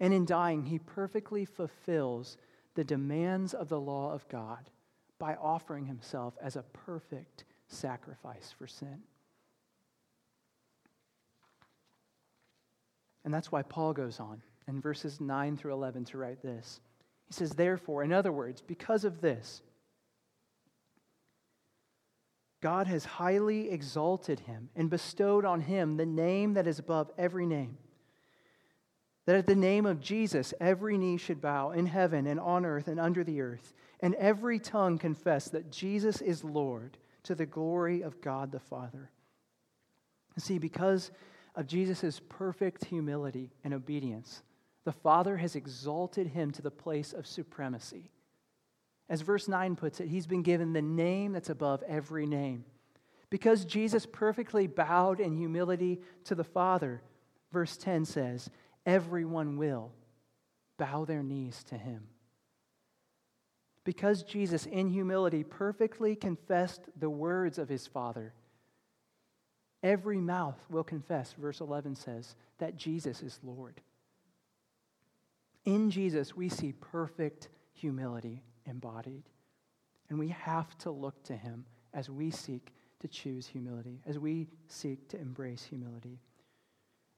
And 0.00 0.14
in 0.14 0.24
dying, 0.24 0.64
he 0.64 0.78
perfectly 0.78 1.44
fulfills 1.44 2.36
the 2.74 2.84
demands 2.84 3.54
of 3.54 3.68
the 3.68 3.80
law 3.80 4.12
of 4.12 4.28
God 4.28 4.70
by 5.18 5.34
offering 5.34 5.86
himself 5.86 6.34
as 6.40 6.56
a 6.56 6.62
perfect 6.62 7.44
sacrifice 7.66 8.54
for 8.56 8.66
sin. 8.66 9.02
And 13.24 13.34
that's 13.34 13.52
why 13.52 13.62
Paul 13.62 13.92
goes 13.92 14.20
on 14.20 14.40
in 14.68 14.80
verses 14.80 15.20
9 15.20 15.56
through 15.56 15.72
11 15.72 16.04
to 16.06 16.18
write 16.18 16.40
this. 16.40 16.80
He 17.26 17.34
says, 17.34 17.50
Therefore, 17.50 18.04
in 18.04 18.12
other 18.12 18.32
words, 18.32 18.62
because 18.62 19.04
of 19.04 19.20
this, 19.20 19.62
God 22.60 22.86
has 22.88 23.04
highly 23.04 23.70
exalted 23.70 24.40
him 24.40 24.70
and 24.74 24.90
bestowed 24.90 25.44
on 25.44 25.60
him 25.60 25.96
the 25.96 26.06
name 26.06 26.54
that 26.54 26.66
is 26.66 26.78
above 26.78 27.10
every 27.16 27.46
name. 27.46 27.78
That 29.26 29.36
at 29.36 29.46
the 29.46 29.54
name 29.54 29.86
of 29.86 30.00
Jesus, 30.00 30.54
every 30.60 30.98
knee 30.98 31.18
should 31.18 31.40
bow 31.40 31.70
in 31.70 31.86
heaven 31.86 32.26
and 32.26 32.40
on 32.40 32.64
earth 32.64 32.88
and 32.88 32.98
under 32.98 33.22
the 33.22 33.40
earth, 33.40 33.74
and 34.00 34.14
every 34.14 34.58
tongue 34.58 34.98
confess 34.98 35.48
that 35.50 35.70
Jesus 35.70 36.20
is 36.20 36.42
Lord 36.42 36.96
to 37.24 37.34
the 37.34 37.46
glory 37.46 38.02
of 38.02 38.20
God 38.20 38.50
the 38.50 38.58
Father. 38.58 39.10
See, 40.38 40.58
because 40.58 41.10
of 41.54 41.66
Jesus' 41.66 42.20
perfect 42.28 42.84
humility 42.84 43.50
and 43.64 43.74
obedience, 43.74 44.42
the 44.84 44.92
Father 44.92 45.36
has 45.36 45.56
exalted 45.56 46.28
him 46.28 46.50
to 46.52 46.62
the 46.62 46.70
place 46.70 47.12
of 47.12 47.26
supremacy. 47.26 48.10
As 49.08 49.22
verse 49.22 49.48
9 49.48 49.76
puts 49.76 50.00
it, 50.00 50.08
he's 50.08 50.26
been 50.26 50.42
given 50.42 50.72
the 50.72 50.82
name 50.82 51.32
that's 51.32 51.48
above 51.48 51.82
every 51.88 52.26
name. 52.26 52.64
Because 53.30 53.64
Jesus 53.64 54.06
perfectly 54.06 54.66
bowed 54.66 55.20
in 55.20 55.36
humility 55.36 56.00
to 56.24 56.34
the 56.34 56.44
Father, 56.44 57.02
verse 57.52 57.76
10 57.76 58.04
says, 58.04 58.50
everyone 58.86 59.56
will 59.56 59.92
bow 60.78 61.04
their 61.04 61.22
knees 61.22 61.62
to 61.64 61.76
him. 61.76 62.08
Because 63.84 64.22
Jesus, 64.22 64.66
in 64.66 64.88
humility, 64.88 65.44
perfectly 65.44 66.14
confessed 66.14 66.82
the 66.98 67.10
words 67.10 67.58
of 67.58 67.68
his 67.68 67.86
Father, 67.86 68.34
every 69.82 70.18
mouth 70.18 70.58
will 70.68 70.84
confess, 70.84 71.32
verse 71.32 71.60
11 71.60 71.96
says, 71.96 72.34
that 72.58 72.76
Jesus 72.76 73.22
is 73.22 73.40
Lord. 73.42 73.80
In 75.64 75.90
Jesus, 75.90 76.36
we 76.36 76.48
see 76.48 76.72
perfect 76.72 77.48
humility 77.72 78.42
embodied. 78.68 79.24
And 80.08 80.18
we 80.18 80.28
have 80.28 80.76
to 80.78 80.90
look 80.90 81.22
to 81.24 81.36
him 81.36 81.64
as 81.92 82.08
we 82.08 82.30
seek 82.30 82.72
to 83.00 83.08
choose 83.08 83.46
humility, 83.46 84.00
as 84.06 84.18
we 84.18 84.48
seek 84.66 85.08
to 85.08 85.20
embrace 85.20 85.64
humility. 85.64 86.18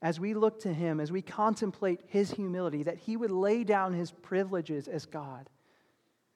As 0.03 0.19
we 0.19 0.35
look 0.35 0.61
to 0.61 0.73
him, 0.73 1.01
as 1.01 1.13
we 1.13 1.23
contemplate 1.23 2.01
his 2.07 2.33
humility, 2.33 2.83
that 2.83 2.99
he 2.99 3.17
would 3.17 3.31
lay 3.31 3.65
down 3.65 3.93
his 3.93 4.11
privileges 4.11 4.89
as 4.89 5.07
God, 5.07 5.49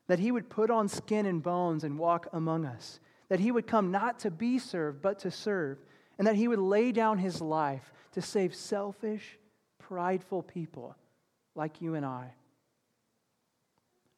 that 0.07 0.19
he 0.19 0.31
would 0.31 0.51
put 0.51 0.71
on 0.71 0.89
skin 0.89 1.27
and 1.27 1.43
bones 1.43 1.85
and 1.85 1.99
walk 1.99 2.29
among 2.33 2.67
us, 2.67 3.01
that 3.29 3.41
he 3.41 3.51
would 3.51 3.67
come 3.67 3.91
not 3.91 4.19
to 4.21 4.31
be 4.31 4.59
served, 4.59 5.01
but 5.01 5.19
to 5.21 5.31
serve, 5.31 5.79
and 6.19 6.27
that 6.27 6.37
he 6.37 6.47
would 6.47 6.59
lay 6.59 6.93
down 6.93 7.19
his 7.19 7.41
life 7.41 7.93
to 8.13 8.21
save 8.21 8.55
selfish, 8.55 9.39
prideful 9.79 10.43
people 10.43 10.95
like 11.55 11.81
you 11.81 11.95
and 11.95 12.05
I 12.05 12.35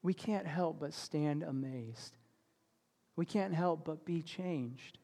we 0.07 0.15
can't 0.15 0.47
help 0.47 0.79
but 0.79 0.95
stand 0.95 1.43
amazed. 1.43 2.17
We 3.17 3.27
can't 3.27 3.53
help 3.53 3.85
but 3.85 4.05
be 4.05 4.23
changed. 4.23 4.99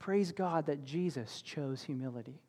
Praise 0.00 0.32
God 0.32 0.66
that 0.66 0.84
Jesus 0.84 1.42
chose 1.42 1.80
humility. 1.84 2.42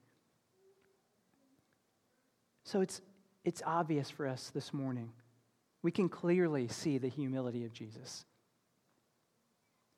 So 2.64 2.82
it's, 2.82 3.02
it's 3.46 3.62
obvious 3.64 4.10
for 4.10 4.26
us 4.26 4.50
this 4.50 4.74
morning. 4.74 5.12
We 5.84 5.92
can 5.92 6.10
clearly 6.10 6.68
see 6.68 6.98
the 6.98 7.10
humility 7.10 7.64
of 7.64 7.74
Jesus. 7.74 8.26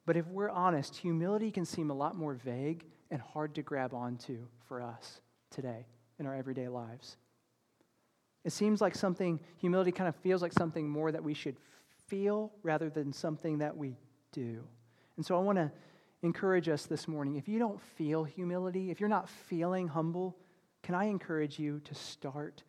But 0.06 0.18
if 0.18 0.28
we're 0.28 0.50
honest, 0.50 0.98
humility 0.98 1.50
can 1.50 1.64
seem 1.64 1.92
a 1.92 1.96
lot 1.96 2.18
more 2.18 2.34
vague 2.34 2.84
and 3.10 3.22
hard 3.22 3.56
to 3.56 3.62
grab 3.62 3.94
onto 3.94 4.40
for 4.68 4.82
us 4.82 5.22
today 5.50 5.86
in 6.20 6.26
our 6.26 6.36
everyday 6.36 6.68
lives. 6.68 7.16
It 8.44 8.52
seems 8.52 8.82
like 8.82 8.96
something, 8.96 9.40
humility 9.58 9.92
kind 9.92 10.08
of 10.08 10.16
feels 10.16 10.42
like 10.42 10.54
something 10.54 10.90
more 10.90 11.12
that 11.12 11.24
we 11.24 11.34
should 11.34 11.58
feel 12.08 12.52
rather 12.64 12.90
than 12.90 13.14
something 13.14 13.60
that 13.60 13.78
we 13.78 13.98
do. 14.32 14.64
And 15.18 15.26
so 15.26 15.38
I 15.38 15.40
want 15.40 15.58
to 15.58 15.72
encourage 16.24 16.70
us 16.70 16.86
this 16.86 17.08
morning. 17.08 17.36
If 17.36 17.48
you 17.48 17.60
don't 17.60 17.82
feel 17.82 18.24
humility, 18.24 18.92
if 18.92 19.00
you're 19.00 19.10
not 19.10 19.30
feeling 19.30 19.88
humble, 19.88 20.38
can 20.84 20.96
I 20.96 21.06
encourage 21.06 21.60
you 21.60 21.80
to 21.82 21.96
start 21.96 22.64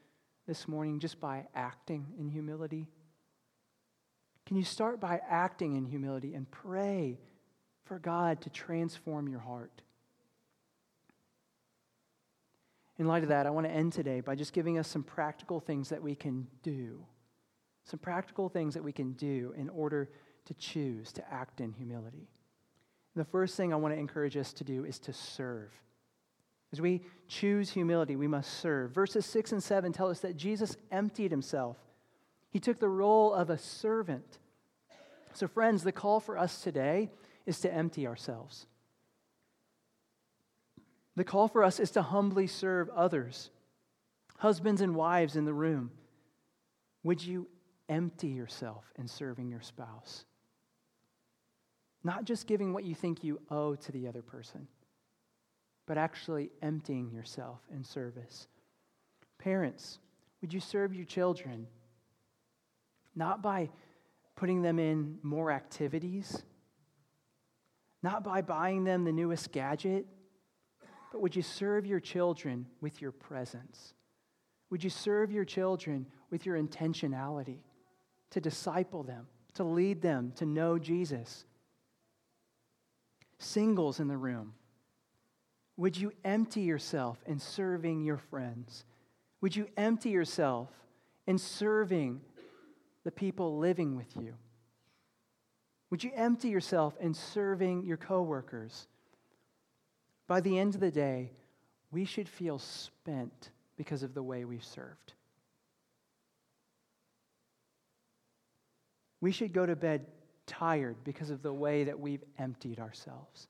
this 0.46 0.68
morning 0.68 1.00
just 1.00 1.20
by 1.20 1.46
acting 1.54 2.06
in 2.18 2.28
humility? 2.28 2.88
Can 4.46 4.56
you 4.56 4.64
start 4.64 5.00
by 5.00 5.20
acting 5.28 5.76
in 5.76 5.86
humility 5.86 6.34
and 6.34 6.50
pray 6.50 7.18
for 7.84 7.98
God 7.98 8.40
to 8.42 8.50
transform 8.50 9.28
your 9.28 9.40
heart? 9.40 9.82
In 12.98 13.06
light 13.06 13.22
of 13.22 13.30
that, 13.30 13.46
I 13.46 13.50
want 13.50 13.66
to 13.66 13.72
end 13.72 13.92
today 13.92 14.20
by 14.20 14.34
just 14.34 14.52
giving 14.52 14.78
us 14.78 14.88
some 14.88 15.02
practical 15.02 15.60
things 15.60 15.88
that 15.88 16.02
we 16.02 16.14
can 16.14 16.46
do. 16.62 17.04
Some 17.84 17.98
practical 17.98 18.48
things 18.48 18.74
that 18.74 18.84
we 18.84 18.92
can 18.92 19.12
do 19.12 19.54
in 19.56 19.68
order 19.70 20.10
to 20.44 20.54
choose 20.54 21.12
to 21.12 21.32
act 21.32 21.60
in 21.60 21.72
humility. 21.72 22.28
The 23.14 23.24
first 23.24 23.56
thing 23.56 23.72
I 23.72 23.76
want 23.76 23.94
to 23.94 23.98
encourage 23.98 24.36
us 24.36 24.52
to 24.54 24.64
do 24.64 24.84
is 24.84 24.98
to 25.00 25.12
serve. 25.12 25.72
As 26.72 26.80
we 26.80 27.02
choose 27.28 27.70
humility, 27.70 28.16
we 28.16 28.28
must 28.28 28.60
serve. 28.60 28.92
Verses 28.92 29.26
6 29.26 29.52
and 29.52 29.62
7 29.62 29.92
tell 29.92 30.08
us 30.08 30.20
that 30.20 30.36
Jesus 30.36 30.76
emptied 30.90 31.30
himself. 31.30 31.76
He 32.50 32.60
took 32.60 32.78
the 32.78 32.88
role 32.88 33.32
of 33.32 33.50
a 33.50 33.58
servant. 33.58 34.38
So, 35.34 35.46
friends, 35.46 35.82
the 35.82 35.92
call 35.92 36.20
for 36.20 36.38
us 36.38 36.62
today 36.62 37.10
is 37.46 37.60
to 37.60 37.72
empty 37.72 38.06
ourselves. 38.06 38.66
The 41.16 41.24
call 41.24 41.48
for 41.48 41.62
us 41.62 41.78
is 41.78 41.90
to 41.92 42.02
humbly 42.02 42.46
serve 42.46 42.88
others. 42.90 43.50
Husbands 44.38 44.80
and 44.80 44.94
wives 44.94 45.36
in 45.36 45.44
the 45.44 45.54
room, 45.54 45.90
would 47.02 47.22
you 47.22 47.48
empty 47.88 48.28
yourself 48.28 48.84
in 48.98 49.06
serving 49.06 49.48
your 49.48 49.60
spouse? 49.60 50.24
Not 52.02 52.24
just 52.24 52.46
giving 52.46 52.72
what 52.72 52.84
you 52.84 52.94
think 52.94 53.22
you 53.22 53.40
owe 53.50 53.74
to 53.76 53.92
the 53.92 54.08
other 54.08 54.22
person, 54.22 54.66
but 55.86 55.98
actually 55.98 56.50
emptying 56.62 57.10
yourself 57.10 57.60
in 57.72 57.84
service. 57.84 58.48
Parents, 59.38 59.98
would 60.40 60.52
you 60.52 60.60
serve 60.60 60.94
your 60.94 61.04
children 61.04 61.66
not 63.14 63.42
by 63.42 63.68
putting 64.34 64.62
them 64.62 64.78
in 64.78 65.18
more 65.22 65.52
activities, 65.52 66.42
not 68.02 68.24
by 68.24 68.40
buying 68.40 68.84
them 68.84 69.04
the 69.04 69.12
newest 69.12 69.52
gadget, 69.52 70.06
but 71.12 71.20
would 71.20 71.36
you 71.36 71.42
serve 71.42 71.84
your 71.86 72.00
children 72.00 72.66
with 72.80 73.02
your 73.02 73.12
presence? 73.12 73.92
Would 74.70 74.82
you 74.82 74.90
serve 74.90 75.30
your 75.30 75.44
children 75.44 76.06
with 76.30 76.46
your 76.46 76.56
intentionality 76.56 77.58
to 78.30 78.40
disciple 78.40 79.02
them, 79.02 79.26
to 79.54 79.64
lead 79.64 80.00
them 80.00 80.32
to 80.36 80.46
know 80.46 80.78
Jesus? 80.78 81.44
Singles 83.38 84.00
in 84.00 84.08
the 84.08 84.16
room, 84.16 84.54
would 85.76 85.96
you 85.96 86.12
empty 86.24 86.62
yourself 86.62 87.22
in 87.26 87.38
serving 87.38 88.02
your 88.02 88.16
friends? 88.16 88.84
Would 89.42 89.54
you 89.54 89.68
empty 89.76 90.10
yourself 90.10 90.70
in 91.26 91.36
serving 91.36 92.22
the 93.04 93.10
people 93.10 93.58
living 93.58 93.96
with 93.96 94.16
you? 94.16 94.34
Would 95.90 96.02
you 96.02 96.12
empty 96.14 96.48
yourself 96.48 96.94
in 97.00 97.12
serving 97.12 97.84
your 97.84 97.98
coworkers? 97.98 98.86
By 100.32 100.40
the 100.40 100.58
end 100.58 100.74
of 100.74 100.80
the 100.80 100.90
day, 100.90 101.30
we 101.90 102.06
should 102.06 102.26
feel 102.26 102.58
spent 102.58 103.50
because 103.76 104.02
of 104.02 104.14
the 104.14 104.22
way 104.22 104.46
we've 104.46 104.64
served. 104.64 105.12
We 109.20 109.30
should 109.30 109.52
go 109.52 109.66
to 109.66 109.76
bed 109.76 110.06
tired 110.46 110.96
because 111.04 111.28
of 111.28 111.42
the 111.42 111.52
way 111.52 111.84
that 111.84 112.00
we've 112.00 112.24
emptied 112.38 112.80
ourselves. 112.80 113.46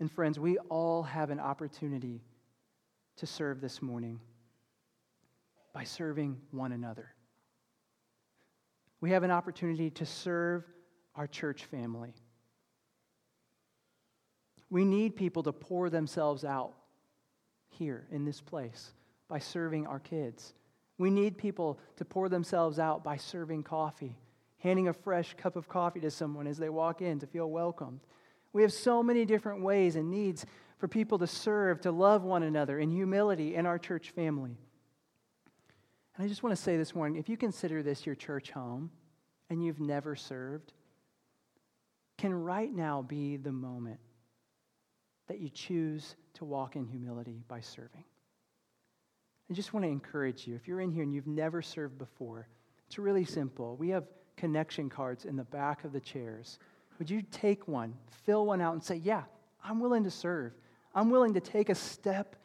And 0.00 0.10
friends, 0.10 0.40
we 0.40 0.58
all 0.68 1.04
have 1.04 1.30
an 1.30 1.38
opportunity 1.38 2.20
to 3.18 3.24
serve 3.24 3.60
this 3.60 3.80
morning 3.80 4.18
by 5.72 5.84
serving 5.84 6.40
one 6.50 6.72
another. 6.72 7.14
We 9.00 9.12
have 9.12 9.22
an 9.22 9.30
opportunity 9.30 9.90
to 9.90 10.06
serve 10.06 10.64
our 11.14 11.28
church 11.28 11.66
family. 11.66 12.14
We 14.74 14.84
need 14.84 15.14
people 15.14 15.44
to 15.44 15.52
pour 15.52 15.88
themselves 15.88 16.44
out 16.44 16.72
here 17.68 18.08
in 18.10 18.24
this 18.24 18.40
place 18.40 18.92
by 19.28 19.38
serving 19.38 19.86
our 19.86 20.00
kids. 20.00 20.52
We 20.98 21.10
need 21.10 21.38
people 21.38 21.78
to 21.96 22.04
pour 22.04 22.28
themselves 22.28 22.80
out 22.80 23.04
by 23.04 23.18
serving 23.18 23.62
coffee 23.62 24.16
handing 24.64 24.88
a 24.88 24.92
fresh 24.94 25.34
cup 25.34 25.54
of 25.56 25.68
coffee 25.68 26.00
to 26.00 26.10
someone 26.10 26.46
as 26.46 26.56
they 26.56 26.70
walk 26.70 27.02
in 27.02 27.20
to 27.20 27.26
feel 27.26 27.50
welcomed. 27.50 28.00
We 28.54 28.62
have 28.62 28.72
so 28.72 29.02
many 29.02 29.26
different 29.26 29.62
ways 29.62 29.94
and 29.94 30.10
needs 30.10 30.46
for 30.78 30.88
people 30.88 31.18
to 31.18 31.26
serve, 31.26 31.82
to 31.82 31.92
love 31.92 32.22
one 32.22 32.42
another 32.42 32.78
in 32.78 32.90
humility 32.90 33.54
in 33.54 33.66
our 33.66 33.78
church 33.78 34.10
family. 34.10 34.56
And 36.16 36.24
I 36.24 36.28
just 36.28 36.42
want 36.42 36.56
to 36.56 36.60
say 36.60 36.78
this 36.78 36.94
morning 36.94 37.20
if 37.20 37.28
you 37.28 37.36
consider 37.36 37.82
this 37.82 38.06
your 38.06 38.14
church 38.14 38.50
home 38.50 38.90
and 39.50 39.62
you've 39.62 39.80
never 39.80 40.16
served, 40.16 40.72
can 42.16 42.32
right 42.32 42.74
now 42.74 43.02
be 43.02 43.36
the 43.36 43.52
moment 43.52 44.00
that 45.28 45.40
you 45.40 45.48
choose 45.48 46.16
to 46.34 46.44
walk 46.44 46.76
in 46.76 46.86
humility 46.86 47.42
by 47.48 47.60
serving? 47.60 48.04
I 49.50 49.54
just 49.54 49.72
want 49.72 49.84
to 49.84 49.90
encourage 49.90 50.46
you 50.46 50.54
if 50.54 50.66
you're 50.66 50.80
in 50.80 50.90
here 50.90 51.02
and 51.02 51.12
you've 51.12 51.26
never 51.26 51.60
served 51.62 51.98
before, 51.98 52.48
it's 52.86 52.98
really 52.98 53.24
simple. 53.24 53.76
We 53.76 53.90
have 53.90 54.04
connection 54.36 54.88
cards 54.88 55.24
in 55.24 55.36
the 55.36 55.44
back 55.44 55.84
of 55.84 55.92
the 55.92 56.00
chairs. 56.00 56.58
Would 56.98 57.10
you 57.10 57.22
take 57.30 57.68
one, 57.68 57.94
fill 58.24 58.46
one 58.46 58.60
out, 58.60 58.74
and 58.74 58.82
say, 58.82 58.96
Yeah, 58.96 59.24
I'm 59.62 59.80
willing 59.80 60.04
to 60.04 60.10
serve. 60.10 60.52
I'm 60.94 61.10
willing 61.10 61.34
to 61.34 61.40
take 61.40 61.68
a 61.68 61.74
step 61.74 62.36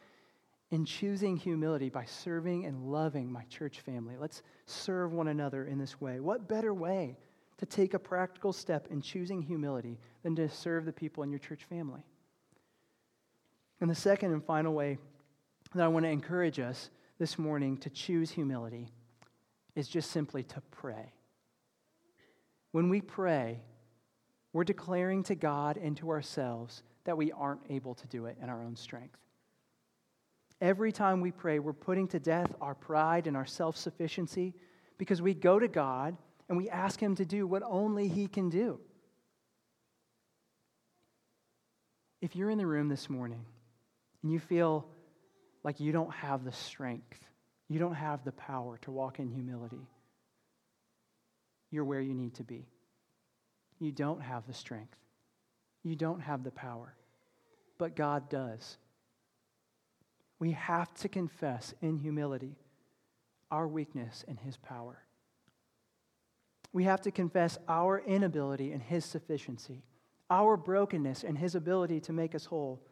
in 0.70 0.84
choosing 0.84 1.36
humility 1.36 1.88
by 1.88 2.04
serving 2.04 2.64
and 2.64 2.90
loving 2.90 3.30
my 3.30 3.44
church 3.44 3.80
family. 3.80 4.16
Let's 4.18 4.42
serve 4.66 5.12
one 5.12 5.28
another 5.28 5.66
in 5.66 5.78
this 5.78 6.00
way. 6.00 6.20
What 6.20 6.48
better 6.48 6.72
way 6.72 7.16
to 7.58 7.66
take 7.66 7.94
a 7.94 7.98
practical 7.98 8.52
step 8.52 8.88
in 8.90 9.00
choosing 9.00 9.42
humility 9.42 9.98
than 10.22 10.36
to 10.36 10.48
serve 10.48 10.84
the 10.84 10.92
people 10.92 11.22
in 11.22 11.30
your 11.30 11.38
church 11.38 11.64
family? 11.64 12.02
And 13.80 13.88
the 13.88 13.94
second 13.94 14.32
and 14.32 14.44
final 14.44 14.74
way 14.74 14.98
that 15.74 15.82
I 15.82 15.88
want 15.88 16.04
to 16.04 16.10
encourage 16.10 16.60
us 16.60 16.90
this 17.18 17.38
morning 17.38 17.76
to 17.78 17.90
choose 17.90 18.30
humility 18.30 18.88
is 19.74 19.88
just 19.88 20.10
simply 20.10 20.42
to 20.42 20.60
pray. 20.70 21.12
When 22.72 22.88
we 22.88 23.00
pray, 23.00 23.60
we're 24.52 24.64
declaring 24.64 25.22
to 25.24 25.34
God 25.34 25.76
and 25.76 25.96
to 25.98 26.10
ourselves 26.10 26.82
that 27.04 27.16
we 27.16 27.32
aren't 27.32 27.62
able 27.70 27.94
to 27.94 28.06
do 28.08 28.26
it 28.26 28.36
in 28.42 28.48
our 28.48 28.62
own 28.62 28.76
strength. 28.76 29.16
Every 30.60 30.92
time 30.92 31.20
we 31.20 31.30
pray, 31.30 31.58
we're 31.58 31.72
putting 31.72 32.06
to 32.08 32.20
death 32.20 32.54
our 32.60 32.74
pride 32.74 33.26
and 33.26 33.36
our 33.36 33.46
self 33.46 33.76
sufficiency 33.76 34.54
because 34.98 35.22
we 35.22 35.32
go 35.32 35.58
to 35.58 35.68
God 35.68 36.16
and 36.48 36.58
we 36.58 36.68
ask 36.68 37.00
Him 37.00 37.14
to 37.16 37.24
do 37.24 37.46
what 37.46 37.62
only 37.64 38.08
He 38.08 38.26
can 38.26 38.50
do. 38.50 38.78
If 42.20 42.36
you're 42.36 42.50
in 42.50 42.58
the 42.58 42.66
room 42.66 42.88
this 42.88 43.08
morning 43.08 43.46
and 44.22 44.32
you 44.32 44.38
feel 44.38 44.86
like 45.62 45.80
you 45.80 45.92
don't 45.92 46.12
have 46.12 46.44
the 46.44 46.52
strength, 46.52 47.24
you 47.68 47.78
don't 47.78 47.94
have 47.94 48.24
the 48.24 48.32
power 48.32 48.78
to 48.82 48.90
walk 48.90 49.18
in 49.18 49.28
humility, 49.28 49.86
you're 51.70 51.84
where 51.84 52.00
you 52.00 52.14
need 52.14 52.34
to 52.34 52.44
be. 52.44 52.66
You 53.78 53.92
don't 53.92 54.20
have 54.20 54.46
the 54.46 54.52
strength, 54.52 54.96
you 55.82 55.96
don't 55.96 56.20
have 56.20 56.44
the 56.44 56.50
power, 56.50 56.94
but 57.78 57.96
God 57.96 58.28
does. 58.28 58.76
We 60.38 60.52
have 60.52 60.92
to 60.94 61.08
confess 61.08 61.74
in 61.82 61.98
humility 61.98 62.56
our 63.50 63.68
weakness 63.68 64.24
and 64.26 64.38
His 64.38 64.56
power. 64.56 65.02
We 66.72 66.84
have 66.84 67.00
to 67.02 67.10
confess 67.10 67.58
our 67.68 67.98
inability 67.98 68.72
and 68.72 68.82
His 68.82 69.04
sufficiency, 69.04 69.82
our 70.30 70.56
brokenness 70.56 71.24
and 71.24 71.36
His 71.36 71.54
ability 71.54 72.00
to 72.00 72.12
make 72.12 72.34
us 72.34 72.46
whole. 72.46 72.82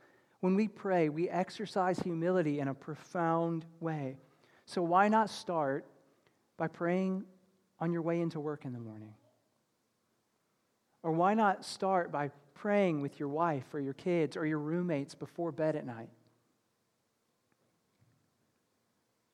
When 0.40 0.54
we 0.54 0.68
pray, 0.68 1.08
we 1.08 1.28
exercise 1.28 1.98
humility 1.98 2.60
in 2.60 2.68
a 2.68 2.74
profound 2.74 3.64
way. 3.80 4.16
So, 4.66 4.82
why 4.82 5.08
not 5.08 5.30
start 5.30 5.84
by 6.56 6.68
praying 6.68 7.24
on 7.80 7.92
your 7.92 8.02
way 8.02 8.20
into 8.20 8.38
work 8.38 8.64
in 8.64 8.72
the 8.72 8.78
morning? 8.78 9.14
Or 11.02 11.12
why 11.12 11.34
not 11.34 11.64
start 11.64 12.12
by 12.12 12.30
praying 12.54 13.00
with 13.00 13.18
your 13.18 13.28
wife 13.28 13.72
or 13.72 13.80
your 13.80 13.94
kids 13.94 14.36
or 14.36 14.44
your 14.44 14.58
roommates 14.58 15.14
before 15.14 15.52
bed 15.52 15.74
at 15.76 15.86
night? 15.86 16.10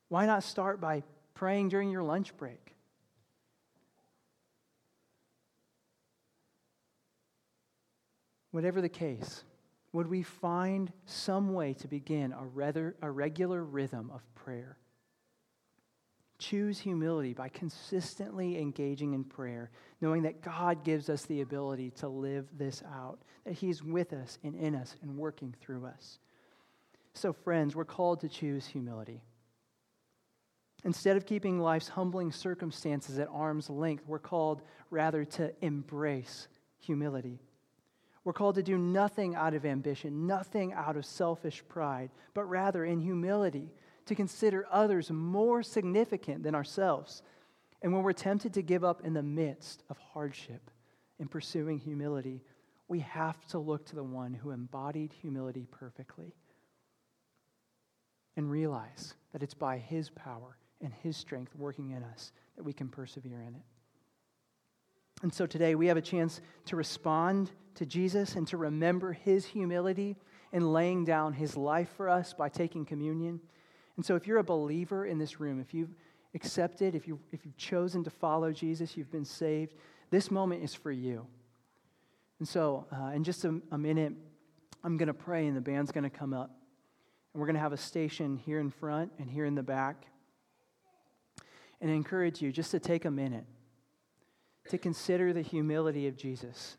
Why 0.08 0.26
not 0.26 0.42
start 0.42 0.80
by 0.80 1.02
praying 1.34 1.70
during 1.70 1.90
your 1.90 2.02
lunch 2.02 2.36
break? 2.36 2.74
Whatever 8.52 8.80
the 8.80 8.88
case, 8.88 9.42
would 9.94 10.08
we 10.08 10.22
find 10.22 10.92
some 11.06 11.54
way 11.54 11.72
to 11.72 11.88
begin 11.88 12.32
a, 12.32 12.44
rather, 12.44 12.96
a 13.00 13.10
regular 13.10 13.64
rhythm 13.64 14.10
of 14.14 14.22
prayer? 14.34 14.76
choose 16.38 16.78
humility 16.78 17.32
by 17.32 17.48
consistently 17.48 18.58
engaging 18.58 19.14
in 19.14 19.24
prayer, 19.24 19.70
knowing 20.00 20.22
that 20.22 20.42
God 20.42 20.84
gives 20.84 21.08
us 21.08 21.24
the 21.24 21.40
ability 21.40 21.90
to 21.92 22.08
live 22.08 22.46
this 22.56 22.82
out, 22.92 23.20
that 23.44 23.54
He's 23.54 23.82
with 23.82 24.12
us 24.12 24.38
and 24.42 24.54
in 24.54 24.74
us 24.74 24.96
and 25.02 25.16
working 25.16 25.54
through 25.60 25.86
us. 25.86 26.18
So, 27.14 27.32
friends, 27.32 27.74
we're 27.74 27.84
called 27.84 28.20
to 28.20 28.28
choose 28.28 28.66
humility. 28.66 29.22
Instead 30.84 31.16
of 31.16 31.24
keeping 31.24 31.60
life's 31.60 31.88
humbling 31.88 32.30
circumstances 32.30 33.18
at 33.18 33.28
arm's 33.32 33.70
length, 33.70 34.04
we're 34.06 34.18
called 34.18 34.60
rather 34.90 35.24
to 35.24 35.52
embrace 35.64 36.48
humility. 36.78 37.40
We're 38.24 38.32
called 38.32 38.54
to 38.54 38.62
do 38.62 38.78
nothing 38.78 39.34
out 39.34 39.54
of 39.54 39.66
ambition, 39.66 40.26
nothing 40.26 40.72
out 40.72 40.96
of 40.96 41.04
selfish 41.04 41.62
pride, 41.68 42.10
but 42.32 42.44
rather 42.44 42.84
in 42.84 43.00
humility 43.00 43.70
to 44.06 44.14
consider 44.14 44.66
others 44.70 45.10
more 45.10 45.62
significant 45.62 46.42
than 46.42 46.54
ourselves. 46.54 47.22
And 47.82 47.92
when 47.92 48.02
we're 48.02 48.14
tempted 48.14 48.54
to 48.54 48.62
give 48.62 48.82
up 48.82 49.04
in 49.04 49.12
the 49.12 49.22
midst 49.22 49.82
of 49.90 49.98
hardship 49.98 50.70
in 51.18 51.28
pursuing 51.28 51.78
humility, 51.78 52.42
we 52.88 53.00
have 53.00 53.44
to 53.48 53.58
look 53.58 53.84
to 53.86 53.94
the 53.94 54.04
one 54.04 54.32
who 54.32 54.50
embodied 54.50 55.12
humility 55.12 55.66
perfectly 55.70 56.34
and 58.36 58.50
realize 58.50 59.14
that 59.32 59.42
it's 59.42 59.54
by 59.54 59.78
his 59.78 60.10
power 60.10 60.56
and 60.80 60.92
his 61.02 61.16
strength 61.16 61.54
working 61.56 61.90
in 61.90 62.02
us 62.02 62.32
that 62.56 62.64
we 62.64 62.72
can 62.72 62.88
persevere 62.88 63.42
in 63.42 63.54
it. 63.54 63.62
And 65.22 65.32
so 65.32 65.46
today 65.46 65.74
we 65.74 65.86
have 65.86 65.96
a 65.96 66.02
chance 66.02 66.40
to 66.66 66.76
respond 66.76 67.50
to 67.76 67.86
Jesus 67.86 68.36
and 68.36 68.46
to 68.48 68.56
remember 68.56 69.12
his 69.12 69.44
humility 69.44 70.16
in 70.52 70.72
laying 70.72 71.04
down 71.04 71.32
his 71.32 71.56
life 71.56 71.88
for 71.96 72.08
us 72.08 72.32
by 72.32 72.48
taking 72.48 72.84
communion. 72.84 73.40
And 73.96 74.04
so, 74.04 74.16
if 74.16 74.26
you're 74.26 74.38
a 74.38 74.44
believer 74.44 75.06
in 75.06 75.18
this 75.18 75.40
room, 75.40 75.60
if 75.60 75.74
you've 75.74 75.94
accepted, 76.34 76.94
if, 76.94 77.06
you, 77.06 77.18
if 77.32 77.44
you've 77.44 77.56
chosen 77.56 78.02
to 78.04 78.10
follow 78.10 78.52
Jesus, 78.52 78.96
you've 78.96 79.10
been 79.10 79.24
saved, 79.24 79.74
this 80.10 80.30
moment 80.30 80.62
is 80.62 80.74
for 80.74 80.90
you. 80.90 81.26
And 82.38 82.48
so, 82.48 82.86
uh, 82.92 83.10
in 83.10 83.24
just 83.24 83.44
a, 83.44 83.60
a 83.70 83.78
minute, 83.78 84.12
I'm 84.82 84.96
going 84.96 85.06
to 85.08 85.14
pray, 85.14 85.46
and 85.46 85.56
the 85.56 85.60
band's 85.60 85.92
going 85.92 86.04
to 86.04 86.10
come 86.10 86.32
up. 86.32 86.50
And 87.32 87.40
we're 87.40 87.46
going 87.46 87.54
to 87.54 87.60
have 87.60 87.72
a 87.72 87.76
station 87.76 88.36
here 88.36 88.60
in 88.60 88.70
front 88.70 89.12
and 89.18 89.30
here 89.30 89.44
in 89.44 89.54
the 89.54 89.62
back. 89.62 90.06
And 91.80 91.90
I 91.90 91.94
encourage 91.94 92.40
you 92.40 92.52
just 92.52 92.70
to 92.72 92.78
take 92.78 93.04
a 93.04 93.10
minute 93.10 93.44
to 94.70 94.78
consider 94.78 95.32
the 95.32 95.42
humility 95.42 96.06
of 96.08 96.16
Jesus, 96.16 96.76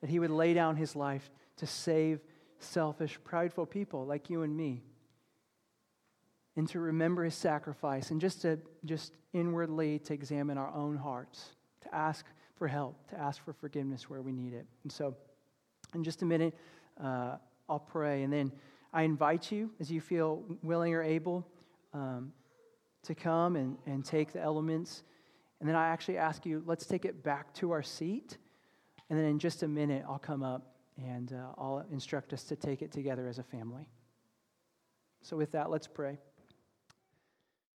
that 0.00 0.10
he 0.10 0.18
would 0.18 0.30
lay 0.30 0.54
down 0.54 0.76
his 0.76 0.94
life 0.94 1.30
to 1.56 1.66
save 1.66 2.20
selfish, 2.58 3.18
prideful 3.24 3.66
people 3.66 4.06
like 4.06 4.30
you 4.30 4.42
and 4.42 4.56
me. 4.56 4.82
And 6.56 6.68
to 6.70 6.80
remember 6.80 7.24
his 7.24 7.34
sacrifice. 7.34 8.10
And 8.10 8.20
just 8.20 8.42
to 8.42 8.58
just 8.84 9.12
inwardly 9.32 9.98
to 10.00 10.14
examine 10.14 10.58
our 10.58 10.72
own 10.74 10.96
hearts. 10.96 11.50
To 11.82 11.94
ask 11.94 12.26
for 12.56 12.66
help. 12.68 13.08
To 13.10 13.18
ask 13.18 13.42
for 13.44 13.52
forgiveness 13.52 14.10
where 14.10 14.20
we 14.20 14.32
need 14.32 14.52
it. 14.52 14.66
And 14.82 14.92
so 14.92 15.16
in 15.94 16.04
just 16.04 16.22
a 16.22 16.26
minute 16.26 16.54
uh, 17.02 17.36
i'll 17.68 17.78
pray. 17.78 18.22
And 18.22 18.32
then 18.32 18.52
i 18.92 19.02
invite 19.02 19.52
you 19.52 19.70
as 19.80 19.90
you 19.90 20.00
feel 20.00 20.42
willing 20.62 20.94
or 20.94 21.02
able 21.02 21.46
um, 21.92 22.32
to 23.04 23.14
come 23.14 23.56
and, 23.56 23.76
and 23.86 24.04
take 24.04 24.32
the 24.32 24.40
elements 24.40 25.02
and 25.60 25.68
then 25.68 25.76
i 25.76 25.88
actually 25.88 26.16
ask 26.16 26.44
you 26.46 26.62
let's 26.66 26.86
take 26.86 27.04
it 27.04 27.22
back 27.22 27.52
to 27.54 27.70
our 27.72 27.82
seat. 27.82 28.38
And 29.08 29.18
then 29.18 29.26
in 29.26 29.38
just 29.38 29.62
a 29.62 29.68
minute 29.68 30.04
i'll 30.08 30.18
come 30.18 30.42
up 30.42 30.74
and 30.96 31.32
uh, 31.32 31.52
i'll 31.58 31.84
instruct 31.90 32.32
us 32.32 32.44
to 32.44 32.56
take 32.56 32.82
it 32.82 32.92
together 32.92 33.28
as 33.28 33.38
a 33.38 33.42
family. 33.42 33.88
So 35.22 35.36
with 35.36 35.52
that 35.52 35.70
let's 35.70 35.86
pray 35.86 36.18